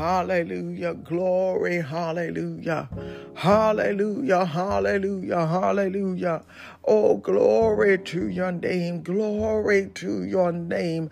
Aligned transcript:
Hallelujah. 0.00 0.94
Glory. 0.94 1.82
Hallelujah. 1.82 2.88
Hallelujah. 3.40 4.44
Hallelujah. 4.44 5.46
Hallelujah. 5.46 6.42
Oh, 6.84 7.16
glory 7.16 7.96
to 7.96 8.28
your 8.28 8.52
name. 8.52 9.02
Glory 9.02 9.90
to 9.94 10.24
your 10.24 10.52
name. 10.52 11.08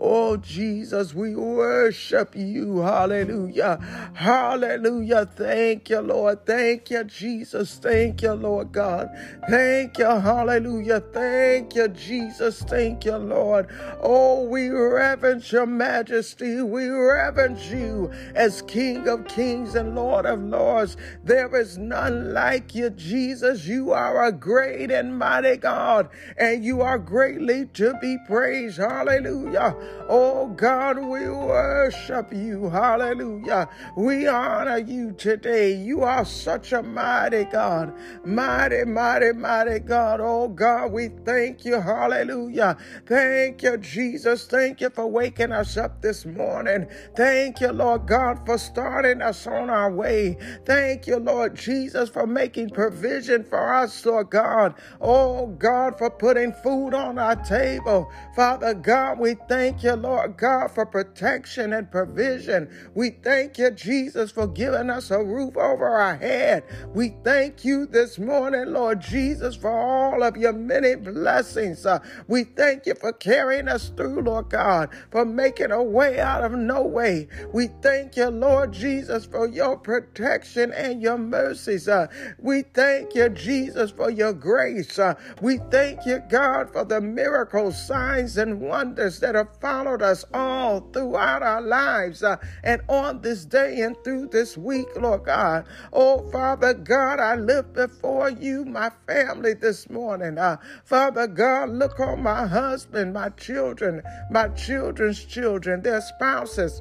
Oh, 0.00 0.36
Jesus, 0.36 1.14
we 1.14 1.34
worship 1.36 2.34
you. 2.34 2.80
Hallelujah. 2.80 3.78
Hallelujah. 4.14 5.26
Thank 5.26 5.90
you, 5.90 6.00
Lord. 6.00 6.44
Thank 6.44 6.90
you, 6.90 7.04
Jesus. 7.04 7.76
Thank 7.76 8.22
you, 8.22 8.32
Lord 8.32 8.72
God. 8.72 9.08
Thank 9.48 9.98
you. 9.98 10.07
Hallelujah. 10.08 11.00
Thank 11.00 11.74
you, 11.74 11.88
Jesus. 11.88 12.62
Thank 12.62 13.04
you, 13.04 13.16
Lord. 13.16 13.68
Oh, 14.02 14.44
we 14.44 14.68
reverence 14.70 15.52
your 15.52 15.66
majesty. 15.66 16.62
We 16.62 16.88
reverence 16.88 17.66
you 17.66 18.10
as 18.34 18.62
King 18.62 19.06
of 19.06 19.26
kings 19.28 19.74
and 19.74 19.94
Lord 19.94 20.24
of 20.24 20.40
lords. 20.42 20.96
There 21.24 21.54
is 21.54 21.76
none 21.76 22.32
like 22.32 22.74
you, 22.74 22.88
Jesus. 22.90 23.66
You 23.66 23.92
are 23.92 24.24
a 24.24 24.32
great 24.32 24.90
and 24.90 25.18
mighty 25.18 25.58
God, 25.58 26.08
and 26.38 26.64
you 26.64 26.80
are 26.80 26.98
greatly 26.98 27.66
to 27.74 27.92
be 28.00 28.16
praised. 28.26 28.78
Hallelujah. 28.78 29.76
Oh 30.08 30.46
God, 30.48 30.98
we 30.98 31.28
worship 31.28 32.32
you. 32.32 32.70
Hallelujah. 32.70 33.68
We 33.96 34.26
honor 34.26 34.78
you 34.78 35.12
today. 35.12 35.74
You 35.74 36.02
are 36.02 36.24
such 36.24 36.72
a 36.72 36.82
mighty 36.82 37.44
God. 37.44 37.92
Mighty, 38.24 38.84
mighty, 38.84 39.32
mighty 39.32 39.80
God. 39.88 40.20
Oh 40.22 40.48
God, 40.48 40.92
we 40.92 41.08
thank 41.24 41.64
you. 41.64 41.80
Hallelujah. 41.80 42.76
Thank 43.06 43.62
you, 43.62 43.78
Jesus. 43.78 44.46
Thank 44.46 44.82
you 44.82 44.90
for 44.90 45.06
waking 45.06 45.50
us 45.50 45.78
up 45.78 46.02
this 46.02 46.26
morning. 46.26 46.86
Thank 47.16 47.62
you, 47.62 47.72
Lord 47.72 48.06
God, 48.06 48.44
for 48.44 48.58
starting 48.58 49.22
us 49.22 49.46
on 49.46 49.70
our 49.70 49.90
way. 49.90 50.36
Thank 50.66 51.06
you, 51.06 51.16
Lord 51.16 51.56
Jesus, 51.56 52.10
for 52.10 52.26
making 52.26 52.70
provision 52.70 53.44
for 53.44 53.74
us, 53.74 54.04
Lord 54.04 54.30
God. 54.30 54.74
Oh 55.00 55.46
God, 55.46 55.96
for 55.96 56.10
putting 56.10 56.52
food 56.52 56.92
on 56.92 57.18
our 57.18 57.36
table. 57.36 58.10
Father 58.36 58.74
God, 58.74 59.18
we 59.18 59.36
thank 59.48 59.82
you, 59.82 59.94
Lord 59.94 60.36
God, 60.36 60.70
for 60.70 60.84
protection 60.84 61.72
and 61.72 61.90
provision. 61.90 62.68
We 62.94 63.10
thank 63.10 63.56
you, 63.58 63.70
Jesus, 63.70 64.30
for 64.30 64.46
giving 64.46 64.90
us 64.90 65.10
a 65.10 65.24
roof 65.24 65.56
over 65.56 65.88
our 65.88 66.16
head. 66.16 66.64
We 66.94 67.14
thank 67.24 67.64
you 67.64 67.86
this 67.86 68.18
morning, 68.18 68.72
Lord 68.72 69.00
Jesus, 69.00 69.56
for 69.56 69.77
all 69.78 70.22
of 70.22 70.36
your 70.36 70.52
many 70.52 70.96
blessings. 70.96 71.86
Uh, 71.86 72.00
we 72.26 72.44
thank 72.44 72.86
you 72.86 72.94
for 72.94 73.12
carrying 73.12 73.68
us 73.68 73.90
through, 73.96 74.22
Lord 74.22 74.50
God, 74.50 74.90
for 75.10 75.24
making 75.24 75.72
a 75.72 75.82
way 75.82 76.20
out 76.20 76.44
of 76.44 76.52
no 76.52 76.82
way. 76.82 77.28
We 77.52 77.68
thank 77.82 78.16
you, 78.16 78.28
Lord 78.28 78.72
Jesus, 78.72 79.26
for 79.26 79.48
your 79.48 79.76
protection 79.76 80.72
and 80.72 81.02
your 81.02 81.18
mercies. 81.18 81.88
Uh, 81.88 82.08
we 82.38 82.62
thank 82.62 83.14
you, 83.14 83.28
Jesus, 83.30 83.90
for 83.90 84.10
your 84.10 84.32
grace. 84.32 84.98
Uh, 84.98 85.14
we 85.40 85.58
thank 85.70 86.06
you, 86.06 86.20
God, 86.28 86.72
for 86.72 86.84
the 86.84 87.00
miracles, 87.00 87.80
signs, 87.86 88.36
and 88.36 88.60
wonders 88.60 89.20
that 89.20 89.34
have 89.34 89.56
followed 89.60 90.02
us 90.02 90.24
all 90.34 90.80
throughout 90.92 91.42
our 91.42 91.62
lives 91.62 92.22
uh, 92.22 92.36
and 92.64 92.82
on 92.88 93.20
this 93.22 93.44
day 93.44 93.80
and 93.80 93.96
through 94.04 94.28
this 94.28 94.56
week, 94.56 94.88
Lord 94.96 95.24
God. 95.24 95.66
Oh, 95.92 96.28
Father 96.30 96.74
God, 96.74 97.20
I 97.20 97.36
lift 97.36 97.74
before 97.74 98.30
you 98.30 98.64
my 98.64 98.90
family 99.06 99.54
this 99.68 99.90
morning. 99.90 100.38
Uh, 100.38 100.56
Father 100.82 101.26
God, 101.26 101.68
look 101.68 102.00
on 102.00 102.22
my 102.22 102.46
husband, 102.46 103.12
my 103.12 103.28
children, 103.28 104.02
my 104.30 104.48
children's 104.48 105.22
children, 105.22 105.82
their 105.82 106.00
spouses 106.00 106.80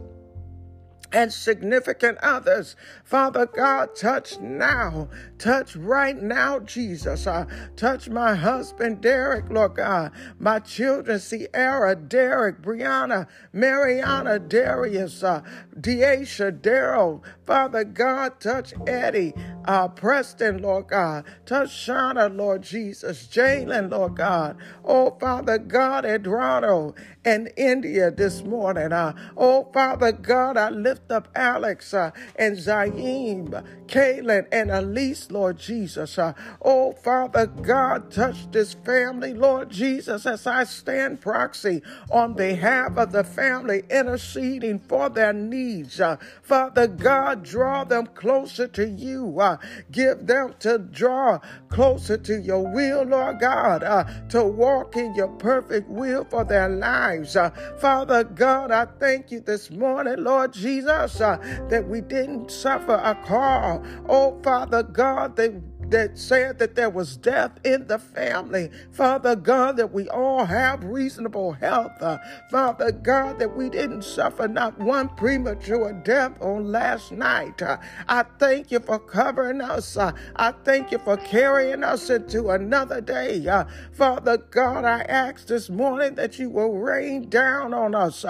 and 1.11 1.33
significant 1.33 2.17
others. 2.19 2.77
Father 3.03 3.45
God, 3.45 3.93
touch 3.93 4.39
now. 4.39 5.09
Touch 5.37 5.75
right 5.75 6.21
now, 6.21 6.59
Jesus. 6.59 7.27
Uh, 7.27 7.45
touch 7.75 8.09
my 8.09 8.35
husband, 8.35 9.01
Derek, 9.01 9.49
Lord 9.49 9.75
God. 9.75 10.11
My 10.39 10.59
children, 10.59 11.19
Sierra, 11.19 11.95
Derek, 11.95 12.61
Brianna, 12.61 13.27
Mariana, 13.53 14.39
Darius, 14.39 15.23
uh, 15.23 15.41
Deasha, 15.79 16.51
Daryl. 16.51 17.21
Father 17.45 17.83
God, 17.83 18.39
touch 18.39 18.73
Eddie, 18.85 19.33
uh, 19.65 19.87
Preston, 19.87 20.61
Lord 20.61 20.87
God. 20.87 21.25
Touch 21.45 21.69
Shauna, 21.69 22.35
Lord 22.35 22.63
Jesus. 22.63 23.27
Jalen, 23.27 23.91
Lord 23.91 24.15
God. 24.15 24.57
Oh, 24.83 25.17
Father 25.19 25.57
God, 25.57 26.05
Eduardo 26.05 26.95
and 27.23 27.49
India 27.55 28.11
this 28.11 28.43
morning. 28.43 28.91
Uh, 28.91 29.13
oh, 29.37 29.69
Father 29.73 30.11
God, 30.11 30.57
I 30.57 30.69
lift 30.69 30.97
lift 30.97 31.11
up 31.11 31.27
Alex 31.35 31.93
uh, 31.93 32.11
and 32.35 32.57
Zaim, 32.57 33.63
Kaylin, 33.87 34.47
and 34.51 34.71
Elise, 34.71 35.26
Lord 35.31 35.57
Jesus. 35.57 36.17
Uh, 36.17 36.33
oh, 36.61 36.93
Father 36.93 37.47
God, 37.47 38.11
touch 38.11 38.49
this 38.51 38.73
family, 38.73 39.33
Lord 39.33 39.69
Jesus, 39.69 40.25
as 40.25 40.47
I 40.47 40.63
stand 40.63 41.21
proxy 41.21 41.81
on 42.11 42.33
behalf 42.33 42.97
of 42.97 43.11
the 43.11 43.23
family, 43.23 43.83
interceding 43.89 44.79
for 44.79 45.09
their 45.09 45.33
needs. 45.33 45.99
Uh, 45.99 46.17
Father 46.41 46.87
God, 46.87 47.43
draw 47.43 47.83
them 47.83 48.07
closer 48.07 48.67
to 48.67 48.87
you. 48.87 49.39
Uh, 49.39 49.57
give 49.91 50.27
them 50.27 50.55
to 50.59 50.77
draw 50.77 51.39
closer 51.69 52.17
to 52.17 52.39
your 52.39 52.73
will, 52.73 53.03
Lord 53.03 53.39
God, 53.39 53.83
uh, 53.83 54.05
to 54.29 54.43
walk 54.43 54.95
in 54.95 55.13
your 55.15 55.27
perfect 55.27 55.89
will 55.89 56.23
for 56.25 56.43
their 56.43 56.69
lives. 56.69 57.35
Uh, 57.35 57.49
Father 57.79 58.23
God, 58.23 58.71
I 58.71 58.85
thank 58.99 59.31
you 59.31 59.39
this 59.41 59.69
morning, 59.69 60.23
Lord 60.23 60.53
Jesus 60.53 61.17
uh, 61.21 61.37
that 61.69 61.87
we 61.87 62.01
didn't 62.01 62.51
suffer 62.51 62.95
a 62.95 63.15
call. 63.25 63.83
Oh, 64.07 64.39
Father 64.43 64.83
God, 64.83 65.16
that 65.25 65.61
that 65.91 66.17
said 66.17 66.59
that 66.59 66.75
there 66.75 66.89
was 66.89 67.17
death 67.17 67.51
in 67.63 67.87
the 67.87 67.99
family. 67.99 68.69
Father 68.91 69.35
God, 69.35 69.77
that 69.77 69.93
we 69.93 70.09
all 70.09 70.45
have 70.45 70.83
reasonable 70.83 71.53
health. 71.53 71.91
Uh, 72.01 72.17
Father 72.51 72.91
God, 72.91 73.39
that 73.39 73.55
we 73.55 73.69
didn't 73.69 74.03
suffer 74.03 74.47
not 74.47 74.79
one 74.79 75.09
premature 75.09 75.93
death 76.05 76.33
on 76.41 76.71
last 76.71 77.11
night. 77.11 77.61
Uh, 77.61 77.77
I 78.07 78.23
thank 78.39 78.71
you 78.71 78.79
for 78.79 78.99
covering 78.99 79.61
us. 79.61 79.97
Uh, 79.97 80.11
I 80.35 80.51
thank 80.63 80.91
you 80.91 80.99
for 80.99 81.17
carrying 81.17 81.83
us 81.83 82.09
into 82.09 82.49
another 82.49 83.01
day. 83.01 83.45
Father 83.93 84.37
God, 84.37 84.85
I 84.85 85.01
ask 85.03 85.47
this 85.47 85.69
morning 85.69 86.15
that 86.15 86.39
you 86.39 86.49
will 86.49 86.73
rain 86.77 87.29
down 87.29 87.73
on 87.73 87.95
us. 87.95 88.25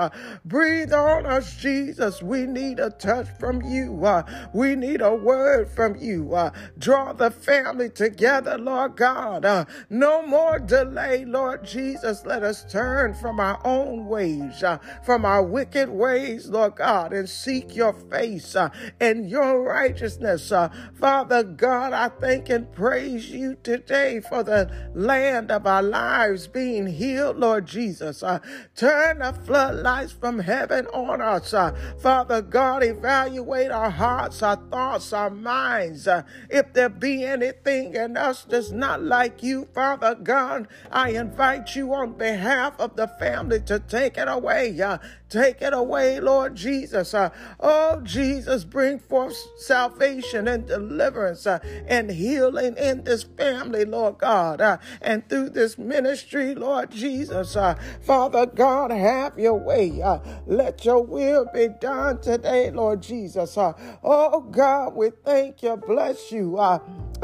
Breathe 0.46 0.94
on 0.94 1.26
us, 1.26 1.56
Jesus. 1.58 2.22
We 2.22 2.46
need 2.46 2.80
a 2.80 2.90
touch 2.92 3.28
from 3.40 3.62
you. 3.64 3.92
We 4.54 4.76
need 4.76 5.02
a 5.02 5.16
word 5.16 5.70
from 5.70 5.96
you. 5.98 6.36
draw 6.80 7.14
the 7.14 7.32
family 7.48 7.90
together, 7.90 8.58
Lord 8.58 8.98
God. 8.98 9.46
Uh, 9.46 9.66
no 9.90 10.22
more 10.22 10.60
delay, 10.60 11.24
Lord 11.24 11.64
Jesus. 11.64 12.26
Let 12.26 12.44
us 12.44 12.70
turn 12.70 13.14
from 13.14 13.40
our 13.40 13.60
own 13.64 14.08
ways, 14.08 14.62
uh, 14.62 14.80
from 15.06 15.24
our 15.24 15.42
wicked 15.42 15.90
ways, 15.90 16.50
Lord 16.50 16.76
God, 16.76 17.14
and 17.14 17.28
seek 17.30 17.74
your 17.74 17.94
face 17.94 18.56
uh, 18.56 18.70
and 19.00 19.30
your 19.30 19.64
righteousness. 19.64 20.52
Uh, 20.52 20.70
Father 21.00 21.42
God, 21.42 21.94
I 21.94 22.10
thank 22.10 22.50
and 22.50 22.70
praise 22.74 23.30
you 23.30 23.56
today 23.64 24.20
for 24.20 24.44
the 24.44 24.70
land 24.94 25.50
of 25.50 25.66
our 25.66 25.84
lives 25.84 26.48
being 26.48 26.88
healed, 26.88 27.38
Lord 27.38 27.66
Jesus. 27.66 28.24
Uh, 28.24 28.40
turn 28.76 29.20
the 29.20 29.32
floodlights 29.32 30.12
from 30.12 30.40
heaven 30.40 30.86
on 30.88 31.22
us. 31.22 31.54
Uh, 31.54 31.74
Father 32.02 32.42
God, 32.42 32.84
evaluate 32.84 33.72
our 33.72 33.90
hearts, 33.90 34.44
our 34.44 34.58
thoughts, 34.70 35.14
our 35.14 35.30
minds. 35.30 36.10
If 36.50 36.74
there 36.74 36.90
be 36.90 37.24
any 37.24 37.37
anything 37.42 37.96
in 37.96 38.18
us 38.18 38.44
that's 38.44 38.72
not 38.72 39.04
like 39.04 39.44
you, 39.44 39.68
Father 39.74 40.16
God, 40.16 40.68
I 40.92 41.12
invite 41.12 41.76
you 41.76 41.94
on 41.94 42.14
behalf 42.14 42.80
of 42.80 42.96
the 42.96 43.08
family 43.08 43.62
to 43.62 43.80
take 43.80 44.18
it 44.18 44.28
away. 44.28 44.80
Uh, 44.82 44.98
take 45.30 45.62
it 45.62 45.74
away, 45.74 46.20
Lord 46.20 46.56
Jesus. 46.56 47.14
Uh, 47.14 47.30
oh, 47.60 48.02
Jesus, 48.02 48.64
bring 48.64 49.00
forth 49.00 49.36
salvation 49.58 50.48
and 50.48 50.66
deliverance 50.66 51.46
uh, 51.46 51.60
and 51.88 52.10
healing 52.10 52.76
in 52.78 53.04
this 53.04 53.24
family, 53.24 53.86
Lord 53.86 54.18
God, 54.20 54.62
uh, 54.62 54.78
and 55.02 55.28
through 55.30 55.50
this 55.50 55.78
ministry, 55.78 56.56
Lord 56.56 56.92
Jesus. 56.92 57.56
Uh, 57.56 57.76
Father 58.02 58.46
God, 58.46 58.92
have 58.92 59.38
your 59.38 59.56
way. 59.56 60.02
Uh, 60.02 60.20
let 60.46 60.86
your 60.86 61.04
will 61.04 61.48
be 61.54 61.68
done 61.80 62.22
today, 62.22 62.72
Lord 62.72 63.02
Jesus. 63.02 63.58
Uh, 63.58 63.74
oh, 64.04 64.42
God, 64.42 64.96
we 64.96 65.10
thank 65.10 65.64
you, 65.64 65.76
bless 65.76 66.32
you. 66.32 66.58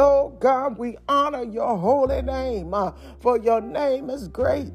Oh 0.05 0.35
God, 0.37 0.77
we 0.77 0.97
honor 1.07 1.43
your 1.43 1.77
holy 1.77 2.21
name, 2.21 2.73
uh, 2.73 2.91
for 3.21 3.37
your 3.37 3.61
name 3.61 4.09
is 4.09 4.27
great 4.27 4.73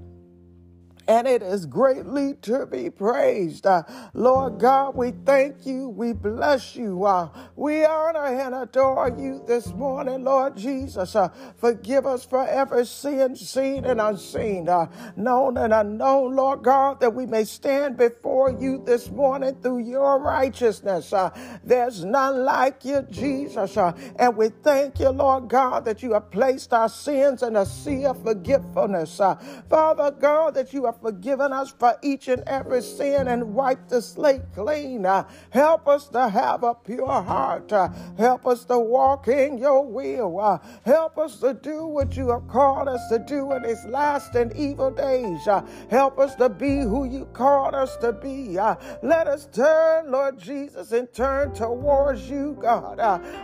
and 1.08 1.26
it 1.26 1.42
is 1.42 1.66
greatly 1.66 2.34
to 2.42 2.66
be 2.66 2.90
praised. 2.90 3.66
Uh, 3.66 3.82
Lord 4.14 4.60
God, 4.60 4.96
we 4.96 5.12
thank 5.12 5.66
you. 5.66 5.88
We 5.88 6.12
bless 6.14 6.76
you. 6.76 7.04
Uh, 7.04 7.30
we 7.56 7.84
honor 7.84 8.26
and 8.26 8.54
adore 8.54 9.10
you 9.18 9.42
this 9.46 9.68
morning, 9.74 10.24
Lord 10.24 10.56
Jesus. 10.56 11.16
Uh, 11.16 11.30
forgive 11.58 12.06
us 12.06 12.24
for 12.24 12.46
every 12.46 12.86
sin, 12.86 13.36
seen 13.36 13.86
and 13.86 14.00
unseen, 14.00 14.68
uh, 14.68 14.86
known 15.16 15.58
and 15.58 15.74
unknown, 15.74 16.36
Lord 16.36 16.62
God, 16.62 17.00
that 17.00 17.14
we 17.14 17.26
may 17.26 17.44
stand 17.44 17.96
before 17.96 18.52
you 18.52 18.82
this 18.84 19.10
morning 19.10 19.56
through 19.62 19.80
your 19.80 20.20
righteousness. 20.20 21.12
Uh, 21.12 21.30
there's 21.64 22.04
none 22.04 22.44
like 22.44 22.84
you, 22.84 23.02
Jesus. 23.10 23.76
Uh, 23.76 23.92
and 24.16 24.36
we 24.36 24.50
thank 24.50 25.00
you, 25.00 25.10
Lord 25.10 25.48
God, 25.48 25.84
that 25.86 26.02
you 26.02 26.12
have 26.14 26.30
placed 26.30 26.72
our 26.74 26.88
sins 26.90 27.42
in 27.42 27.56
a 27.56 27.66
sea 27.66 28.04
of 28.06 28.22
forgetfulness. 28.22 29.20
Uh, 29.20 29.36
Father 29.70 30.10
God, 30.10 30.54
that 30.54 30.72
you 30.74 30.84
have 30.86 30.97
forgiven 31.00 31.52
us 31.52 31.70
for 31.78 31.96
each 32.02 32.28
and 32.28 32.42
every 32.46 32.82
sin 32.82 33.28
and 33.28 33.54
wiped 33.54 33.90
the 33.90 34.02
slate 34.02 34.42
clean. 34.54 35.06
Uh, 35.06 35.24
help 35.50 35.88
us 35.88 36.08
to 36.08 36.28
have 36.28 36.62
a 36.62 36.74
pure 36.74 37.22
heart. 37.22 37.72
Uh, 37.72 37.88
help 38.16 38.46
us 38.46 38.64
to 38.66 38.78
walk 38.78 39.28
in 39.28 39.58
your 39.58 39.84
will. 39.84 40.38
Uh, 40.40 40.58
help 40.84 41.18
us 41.18 41.40
to 41.40 41.54
do 41.54 41.86
what 41.86 42.16
you 42.16 42.30
have 42.30 42.46
called 42.48 42.88
us 42.88 43.00
to 43.10 43.18
do 43.18 43.52
in 43.52 43.62
these 43.62 43.84
last 43.86 44.34
and 44.34 44.54
evil 44.56 44.90
days. 44.90 45.48
Help 45.90 46.18
us 46.18 46.34
to 46.36 46.48
be 46.48 46.80
who 46.80 47.04
you 47.04 47.24
called 47.32 47.74
us 47.74 47.96
to 47.98 48.12
be. 48.12 48.58
Let 49.02 49.26
us 49.26 49.48
turn, 49.52 50.10
Lord 50.10 50.38
Jesus, 50.38 50.92
and 50.92 51.12
turn 51.12 51.54
towards 51.54 52.28
you, 52.28 52.56
God. 52.60 52.98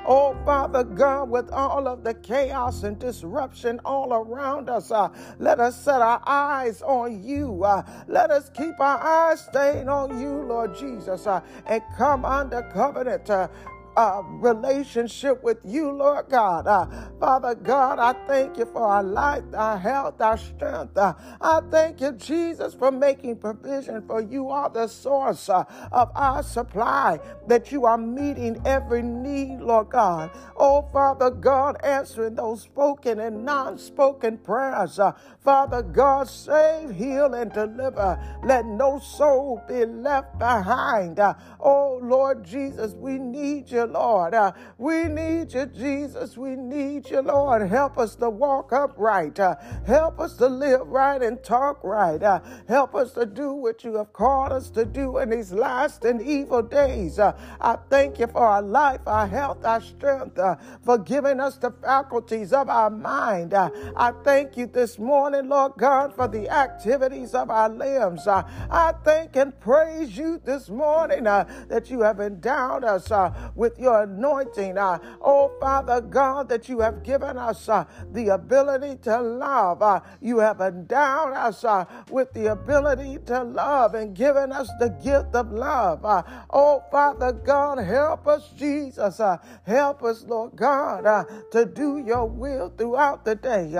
Oh, 0.06 0.36
Father 0.44 0.84
God, 0.84 1.30
with 1.30 1.50
all 1.50 1.88
of 1.88 2.04
the 2.04 2.14
chaos 2.14 2.82
and 2.82 2.98
disruption 2.98 3.80
all 3.84 4.12
around 4.12 4.68
us, 4.68 4.90
let 5.38 5.60
us 5.60 5.82
set 5.82 6.00
our 6.00 6.22
eyes 6.26 6.82
on 6.82 7.22
you. 7.22 7.43
Uh, 7.64 7.82
let 8.08 8.30
us 8.30 8.50
keep 8.50 8.78
our 8.80 8.98
eyes 9.00 9.40
staying 9.44 9.88
on 9.88 10.20
you, 10.20 10.30
Lord 10.30 10.76
Jesus, 10.76 11.26
uh, 11.26 11.40
and 11.66 11.82
come 11.96 12.24
under 12.24 12.62
covenant. 12.72 13.28
Uh, 13.28 13.48
uh, 13.96 14.22
relationship 14.24 15.42
with 15.42 15.58
you, 15.64 15.90
Lord 15.90 16.28
God. 16.28 16.66
Uh, 16.66 16.86
Father 17.20 17.54
God, 17.54 17.98
I 17.98 18.12
thank 18.26 18.58
you 18.58 18.66
for 18.66 18.86
our 18.86 19.02
life, 19.02 19.44
our 19.54 19.78
health, 19.78 20.20
our 20.20 20.38
strength. 20.38 20.96
Uh, 20.96 21.14
I 21.40 21.60
thank 21.70 22.00
you, 22.00 22.12
Jesus, 22.12 22.74
for 22.74 22.90
making 22.90 23.36
provision 23.36 24.02
for 24.06 24.20
you 24.20 24.50
are 24.50 24.70
the 24.70 24.86
source 24.86 25.48
uh, 25.48 25.64
of 25.92 26.10
our 26.14 26.42
supply, 26.42 27.18
that 27.46 27.72
you 27.72 27.84
are 27.86 27.98
meeting 27.98 28.60
every 28.64 29.02
need, 29.02 29.60
Lord 29.60 29.90
God. 29.90 30.30
Oh, 30.56 30.88
Father 30.92 31.30
God, 31.30 31.76
answering 31.84 32.34
those 32.34 32.62
spoken 32.62 33.20
and 33.20 33.44
non 33.44 33.78
spoken 33.78 34.38
prayers. 34.38 34.98
Uh, 34.98 35.12
Father 35.42 35.82
God, 35.82 36.28
save, 36.28 36.90
heal, 36.90 37.34
and 37.34 37.52
deliver. 37.52 38.18
Let 38.44 38.66
no 38.66 38.98
soul 38.98 39.62
be 39.68 39.84
left 39.84 40.38
behind. 40.38 41.20
Uh, 41.20 41.34
oh, 41.60 42.00
Lord 42.02 42.44
Jesus, 42.44 42.94
we 42.94 43.18
need 43.18 43.70
you. 43.70 43.83
Lord. 43.86 44.34
Uh, 44.34 44.52
we 44.78 45.04
need 45.04 45.52
you, 45.52 45.66
Jesus. 45.66 46.36
We 46.36 46.56
need 46.56 47.10
you, 47.10 47.20
Lord. 47.20 47.68
Help 47.68 47.98
us 47.98 48.14
to 48.16 48.30
walk 48.30 48.72
upright. 48.72 49.38
Uh, 49.38 49.56
help 49.86 50.20
us 50.20 50.36
to 50.36 50.48
live 50.48 50.86
right 50.86 51.22
and 51.22 51.42
talk 51.42 51.82
right. 51.82 52.22
Uh, 52.22 52.40
help 52.68 52.94
us 52.94 53.12
to 53.12 53.26
do 53.26 53.52
what 53.52 53.84
you 53.84 53.96
have 53.96 54.12
called 54.12 54.52
us 54.52 54.70
to 54.70 54.84
do 54.84 55.18
in 55.18 55.30
these 55.30 55.52
last 55.52 56.04
and 56.04 56.20
evil 56.22 56.62
days. 56.62 57.18
Uh, 57.18 57.36
I 57.60 57.76
thank 57.90 58.18
you 58.18 58.26
for 58.26 58.46
our 58.46 58.62
life, 58.62 59.00
our 59.06 59.26
health, 59.26 59.64
our 59.64 59.80
strength, 59.80 60.38
uh, 60.38 60.56
for 60.84 60.98
giving 60.98 61.40
us 61.40 61.56
the 61.56 61.70
faculties 61.70 62.52
of 62.52 62.68
our 62.68 62.90
mind. 62.90 63.54
Uh, 63.54 63.70
I 63.96 64.12
thank 64.24 64.56
you 64.56 64.66
this 64.66 64.98
morning, 64.98 65.48
Lord 65.48 65.72
God, 65.78 66.14
for 66.14 66.28
the 66.28 66.48
activities 66.48 67.34
of 67.34 67.50
our 67.50 67.68
limbs. 67.68 68.26
I 68.26 68.94
thank 69.04 69.36
and 69.36 69.58
praise 69.60 70.16
you 70.16 70.40
this 70.44 70.68
morning 70.68 71.24
that 71.24 71.90
you 71.90 72.00
have 72.00 72.20
endowed 72.20 72.84
us 72.84 73.10
with 73.54 73.73
with 73.74 73.82
your 73.82 74.02
anointing. 74.02 74.78
Uh, 74.78 74.98
oh, 75.20 75.50
Father 75.60 76.00
God, 76.00 76.48
that 76.48 76.68
you 76.68 76.80
have 76.80 77.02
given 77.02 77.36
us 77.36 77.68
uh, 77.68 77.84
the 78.12 78.28
ability 78.28 78.96
to 79.02 79.20
love. 79.20 79.82
Uh, 79.82 80.00
you 80.20 80.38
have 80.38 80.60
endowed 80.60 81.32
us 81.32 81.64
uh, 81.64 81.84
with 82.10 82.32
the 82.32 82.52
ability 82.52 83.18
to 83.26 83.42
love 83.42 83.94
and 83.94 84.14
given 84.14 84.52
us 84.52 84.68
the 84.78 84.90
gift 85.02 85.34
of 85.34 85.52
love. 85.52 86.04
Uh, 86.04 86.22
oh, 86.50 86.82
Father 86.90 87.32
God, 87.32 87.78
help 87.78 88.26
us, 88.26 88.50
Jesus. 88.56 89.20
Uh, 89.20 89.36
help 89.66 90.02
us, 90.02 90.24
Lord 90.24 90.56
God, 90.56 91.26
to 91.52 91.64
do 91.64 91.98
your 91.98 92.26
will 92.26 92.72
throughout 92.76 93.24
the 93.24 93.34
day. 93.34 93.74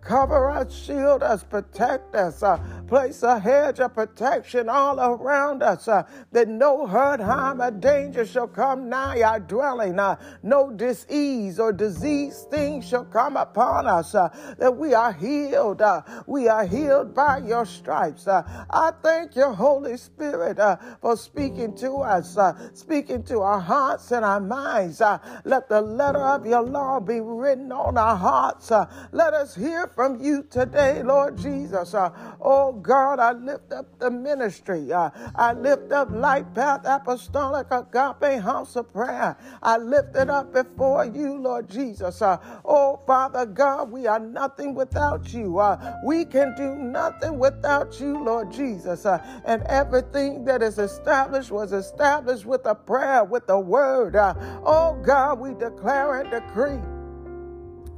cover 0.00 0.50
us, 0.50 0.72
shield 0.72 1.22
us, 1.22 1.42
protect 1.42 2.14
us, 2.14 2.42
place 2.86 3.22
a 3.22 3.38
hedge 3.38 3.80
of 3.80 3.94
protection 3.94 4.68
all 4.68 5.00
around 5.00 5.62
us 5.62 5.86
that 6.32 6.48
no 6.48 6.86
hurt, 6.86 7.20
harm, 7.20 7.60
or 7.60 7.70
danger 7.70 8.24
shall 8.24 8.48
come 8.48 8.88
nigh 8.88 9.22
our 9.22 9.39
dwelling. 9.40 9.98
Uh, 9.98 10.16
no 10.42 10.70
disease 10.70 11.58
or 11.58 11.72
disease 11.72 12.46
thing 12.50 12.80
shall 12.80 13.04
come 13.04 13.36
upon 13.36 13.86
us. 13.86 14.14
Uh, 14.14 14.28
that 14.58 14.76
we 14.76 14.94
are 14.94 15.12
healed. 15.12 15.82
Uh, 15.82 16.02
we 16.26 16.48
are 16.48 16.66
healed 16.66 17.14
by 17.14 17.38
your 17.38 17.64
stripes. 17.64 18.26
Uh, 18.26 18.42
I 18.70 18.92
thank 19.02 19.36
you, 19.36 19.52
Holy 19.52 19.96
Spirit, 19.96 20.58
uh, 20.58 20.76
for 21.00 21.16
speaking 21.16 21.74
to 21.76 21.98
us, 21.98 22.36
uh, 22.36 22.52
speaking 22.74 23.22
to 23.24 23.40
our 23.40 23.60
hearts 23.60 24.10
and 24.12 24.24
our 24.24 24.40
minds. 24.40 25.00
let 25.44 25.68
the 25.68 25.80
letter 25.80 26.22
of 26.22 26.46
your 26.46 26.62
law 26.62 27.00
be 27.00 27.20
written 27.20 27.72
on 27.72 27.96
our 27.96 28.16
hearts. 28.16 28.70
let 29.12 29.34
us 29.34 29.54
hear 29.54 29.86
from 29.88 30.20
you 30.20 30.42
today, 30.50 31.02
Lord 31.02 31.36
Jesus. 31.38 31.94
oh 31.94 32.72
God, 32.72 33.18
I 33.18 33.32
lift 33.32 33.72
up 33.72 33.98
the 33.98 34.10
ministry. 34.10 34.92
I 34.92 35.52
lift 35.52 35.92
up 35.92 36.10
Light 36.10 36.54
Path 36.54 36.82
Apostolic 36.84 37.66
Agape 37.70 38.40
House 38.42 38.76
of 38.76 38.92
Prayer. 38.92 39.29
I 39.62 39.76
lift 39.78 40.16
it 40.16 40.30
up 40.30 40.52
before 40.52 41.04
you, 41.04 41.38
Lord 41.38 41.68
Jesus. 41.68 42.22
Uh, 42.22 42.38
oh, 42.64 43.00
Father 43.06 43.46
God, 43.46 43.90
we 43.90 44.06
are 44.06 44.18
nothing 44.20 44.74
without 44.74 45.32
you. 45.32 45.58
Uh, 45.58 45.96
we 46.04 46.24
can 46.24 46.54
do 46.56 46.74
nothing 46.76 47.38
without 47.38 48.00
you, 48.00 48.22
Lord 48.22 48.52
Jesus. 48.52 49.06
Uh, 49.06 49.18
and 49.44 49.62
everything 49.64 50.44
that 50.44 50.62
is 50.62 50.78
established 50.78 51.50
was 51.50 51.72
established 51.72 52.46
with 52.46 52.64
a 52.66 52.74
prayer, 52.74 53.24
with 53.24 53.48
a 53.50 53.58
word. 53.58 54.16
Oh, 54.16 55.00
God, 55.04 55.38
we 55.40 55.54
declare 55.54 56.20
and 56.20 56.30
decree 56.30 56.80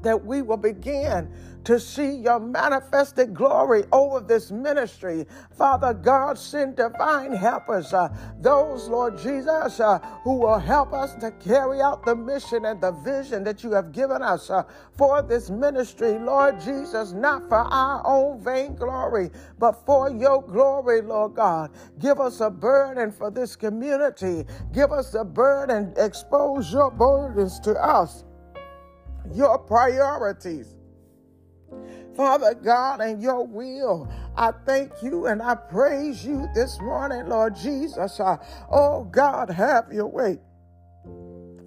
that 0.02 0.24
we 0.24 0.42
will 0.42 0.56
begin 0.56 1.28
to 1.64 1.78
see 1.78 2.16
your 2.16 2.40
manifested 2.40 3.34
glory 3.34 3.84
over 3.92 4.20
this 4.20 4.50
ministry. 4.50 5.26
Father 5.56 5.94
God, 5.94 6.38
send 6.38 6.76
divine 6.76 7.32
helpers, 7.32 7.92
uh, 7.92 8.08
those, 8.40 8.88
Lord 8.88 9.18
Jesus, 9.18 9.80
uh, 9.80 9.98
who 10.24 10.38
will 10.38 10.58
help 10.58 10.92
us 10.92 11.14
to 11.16 11.30
carry 11.32 11.80
out 11.80 12.04
the 12.04 12.16
mission 12.16 12.64
and 12.64 12.80
the 12.80 12.92
vision 12.92 13.44
that 13.44 13.62
you 13.62 13.70
have 13.72 13.92
given 13.92 14.22
us 14.22 14.50
uh, 14.50 14.64
for 14.96 15.22
this 15.22 15.50
ministry, 15.50 16.18
Lord 16.18 16.60
Jesus, 16.60 17.12
not 17.12 17.48
for 17.48 17.58
our 17.58 18.02
own 18.04 18.42
vainglory, 18.42 19.30
but 19.58 19.72
for 19.86 20.10
your 20.10 20.42
glory, 20.42 21.00
Lord 21.00 21.34
God. 21.34 21.70
Give 21.98 22.20
us 22.20 22.40
a 22.40 22.50
burden 22.50 23.12
for 23.12 23.30
this 23.30 23.56
community. 23.56 24.44
Give 24.72 24.92
us 24.92 25.14
a 25.14 25.24
burden, 25.24 25.94
expose 25.96 26.72
your 26.72 26.90
burdens 26.90 27.60
to 27.60 27.72
us 27.72 28.24
your 29.34 29.58
priorities. 29.58 30.74
Father 32.16 32.54
God, 32.54 33.00
and 33.00 33.22
your 33.22 33.46
will. 33.46 34.12
I 34.36 34.52
thank 34.66 34.92
you 35.02 35.26
and 35.26 35.40
I 35.42 35.54
praise 35.54 36.24
you 36.24 36.46
this 36.54 36.78
morning, 36.80 37.28
Lord 37.28 37.56
Jesus. 37.56 38.20
Oh 38.70 39.04
God, 39.10 39.48
have 39.50 39.92
your 39.92 40.08
way. 40.08 40.38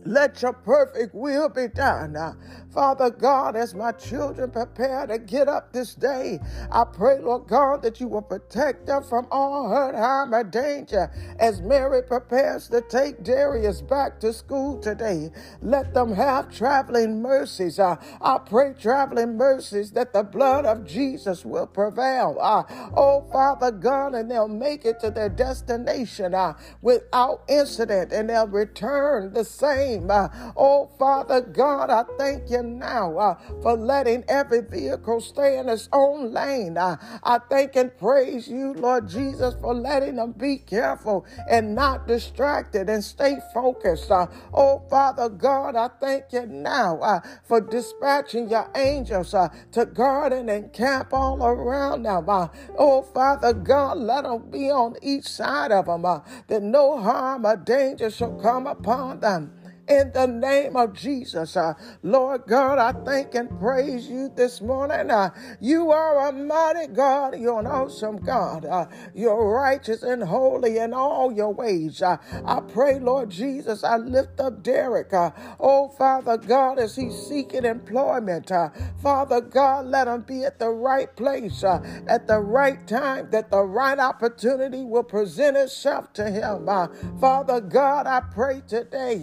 Let 0.06 0.44
your 0.44 0.54
perfect 0.54 1.16
will 1.16 1.50
be 1.50 1.68
done. 1.68 2.16
Father 2.76 3.10
God, 3.10 3.56
as 3.56 3.74
my 3.74 3.94
children 3.94 4.52
prepare 4.52 5.08
to 5.08 5.18
get 5.18 5.48
up 5.48 5.74
this 5.74 5.96
day, 5.96 6.40
I 6.72 6.84
pray, 6.84 7.20
Lord 7.20 7.48
God, 7.48 7.82
that 7.84 8.02
you 8.02 8.10
will 8.10 8.22
protect 8.22 8.88
them 8.88 9.04
from 9.04 9.28
all 9.32 9.70
hurt, 9.70 9.96
harm, 9.96 10.36
or 10.36 10.44
danger. 10.44 11.10
As 11.40 11.62
Mary 11.62 12.04
prepares 12.04 12.68
to 12.70 12.82
take 12.82 13.24
Darius 13.24 13.82
back 13.82 14.20
to 14.20 14.34
school 14.34 14.80
today, 14.82 15.32
let 15.62 15.94
them 15.94 16.14
have 16.14 16.54
traveling 16.54 17.22
mercies. 17.22 17.80
Uh, 17.80 17.96
I 18.22 18.40
pray 18.40 18.74
traveling 18.80 19.38
mercies 19.38 19.92
that 19.92 20.14
the 20.14 20.24
blood 20.24 20.66
of 20.66 20.86
Jesus 20.86 21.46
will 21.46 21.68
prevail. 21.68 22.38
Uh, 22.42 22.64
oh, 22.96 23.26
Father 23.32 23.72
God, 23.72 24.16
and 24.16 24.30
they'll 24.30 24.50
make 24.50 24.86
it 24.86 25.00
to 25.00 25.12
their 25.12 25.30
destination 25.30 26.34
uh, 26.34 26.56
without 26.82 27.44
incident, 27.48 28.12
and 28.12 28.30
they'll 28.30 28.48
return 28.48 29.34
the 29.34 29.46
same. 29.46 30.12
Uh, 30.12 30.28
oh, 30.58 30.90
Father 31.00 31.42
God, 31.42 31.90
I 31.90 32.04
thank 32.18 32.50
you 32.50 32.65
now 32.66 33.18
uh, 33.18 33.36
for 33.62 33.78
letting 33.78 34.24
every 34.28 34.62
vehicle 34.62 35.22
stay 35.22 35.58
in 35.58 35.70
its 35.70 35.90
own 35.94 36.34
lane. 36.34 36.78
Uh, 36.78 36.98
I 37.24 37.40
thank 37.50 37.76
and 37.76 37.96
praise 37.98 38.48
you, 38.48 38.74
Lord 38.74 39.08
Jesus, 39.08 39.56
for 39.62 39.74
letting 39.74 40.16
them 40.16 40.34
be 40.34 40.58
careful 40.58 41.26
and 41.50 41.76
not 41.76 42.08
distracted 42.08 42.90
and 42.90 43.04
stay 43.04 43.38
focused. 43.54 44.12
Uh, 44.12 44.28
oh, 44.54 44.84
Father 44.90 45.30
God, 45.30 45.76
I 45.76 45.90
thank 46.00 46.26
you 46.32 46.46
now 46.46 47.00
uh, 47.00 47.22
for 47.44 47.62
dispatching 47.62 48.50
your 48.50 48.70
angels 48.76 49.34
uh, 49.34 49.50
to 49.74 49.86
guard 49.86 50.34
and 50.34 50.50
encamp 50.50 51.14
all 51.14 51.44
around 51.44 52.04
them. 52.04 52.30
Uh, 52.30 52.48
oh, 52.78 53.02
Father 53.02 53.54
God, 53.54 53.98
let 53.98 54.24
them 54.24 54.50
be 54.50 54.70
on 54.70 54.96
each 55.02 55.28
side 55.28 55.72
of 55.72 55.86
them, 55.86 56.06
uh, 56.06 56.20
that 56.48 56.64
no 56.64 57.02
harm 57.02 57.46
or 57.46 57.58
danger 57.58 58.10
shall 58.10 58.36
come 58.40 58.68
upon 58.68 59.20
them 59.20 59.55
in 59.88 60.12
the 60.14 60.28
name 60.28 60.76
of 60.76 60.94
Jesus. 60.94 61.58
Uh, 61.58 61.74
Lord 62.04 62.44
God, 62.48 62.80
I 62.80 62.94
thank 63.04 63.36
and 63.36 63.50
praise 63.60 64.08
you 64.08 64.32
this 64.36 64.62
morning. 64.62 65.12
Uh, 65.12 65.32
you 65.62 65.92
are 65.92 66.30
a 66.30 66.32
mighty 66.32 66.88
God. 66.94 67.38
You're 67.40 67.60
an 67.60 67.68
awesome 67.68 68.18
God. 68.18 68.66
Uh, 68.66 68.88
you're 69.14 69.50
righteous 69.52 70.04
and 70.04 70.24
holy 70.24 70.78
in 70.80 70.94
all 70.94 71.32
your 71.32 71.54
ways. 71.54 72.02
Uh, 72.02 72.18
I 72.46 72.62
pray, 72.62 73.00
Lord 73.00 73.30
Jesus, 73.30 73.84
I 73.84 73.98
lift 73.98 74.40
up 74.40 74.64
Derek. 74.64 75.14
Uh, 75.14 75.32
oh, 75.60 75.90
Father 75.90 76.38
God, 76.38 76.80
as 76.80 76.96
he's 76.96 77.16
seeking 77.16 77.66
employment. 77.66 78.52
Uh, 78.52 78.70
Father 79.02 79.42
God, 79.42 79.88
let 79.88 80.08
him 80.08 80.22
be 80.22 80.46
at 80.46 80.60
the 80.60 80.70
right 80.70 81.16
place 81.16 81.64
at 81.64 82.28
the 82.28 82.40
right 82.40 82.88
time, 82.88 83.30
that 83.32 83.52
the 83.52 83.64
right 83.64 84.00
opportunity 84.00 84.84
will 84.84 85.04
present 85.04 85.58
itself 85.58 86.14
to 86.14 86.30
him. 86.30 86.68
Father 87.20 87.62
God, 87.62 88.08
I 88.08 88.22
pray 88.22 88.62
today 88.68 89.16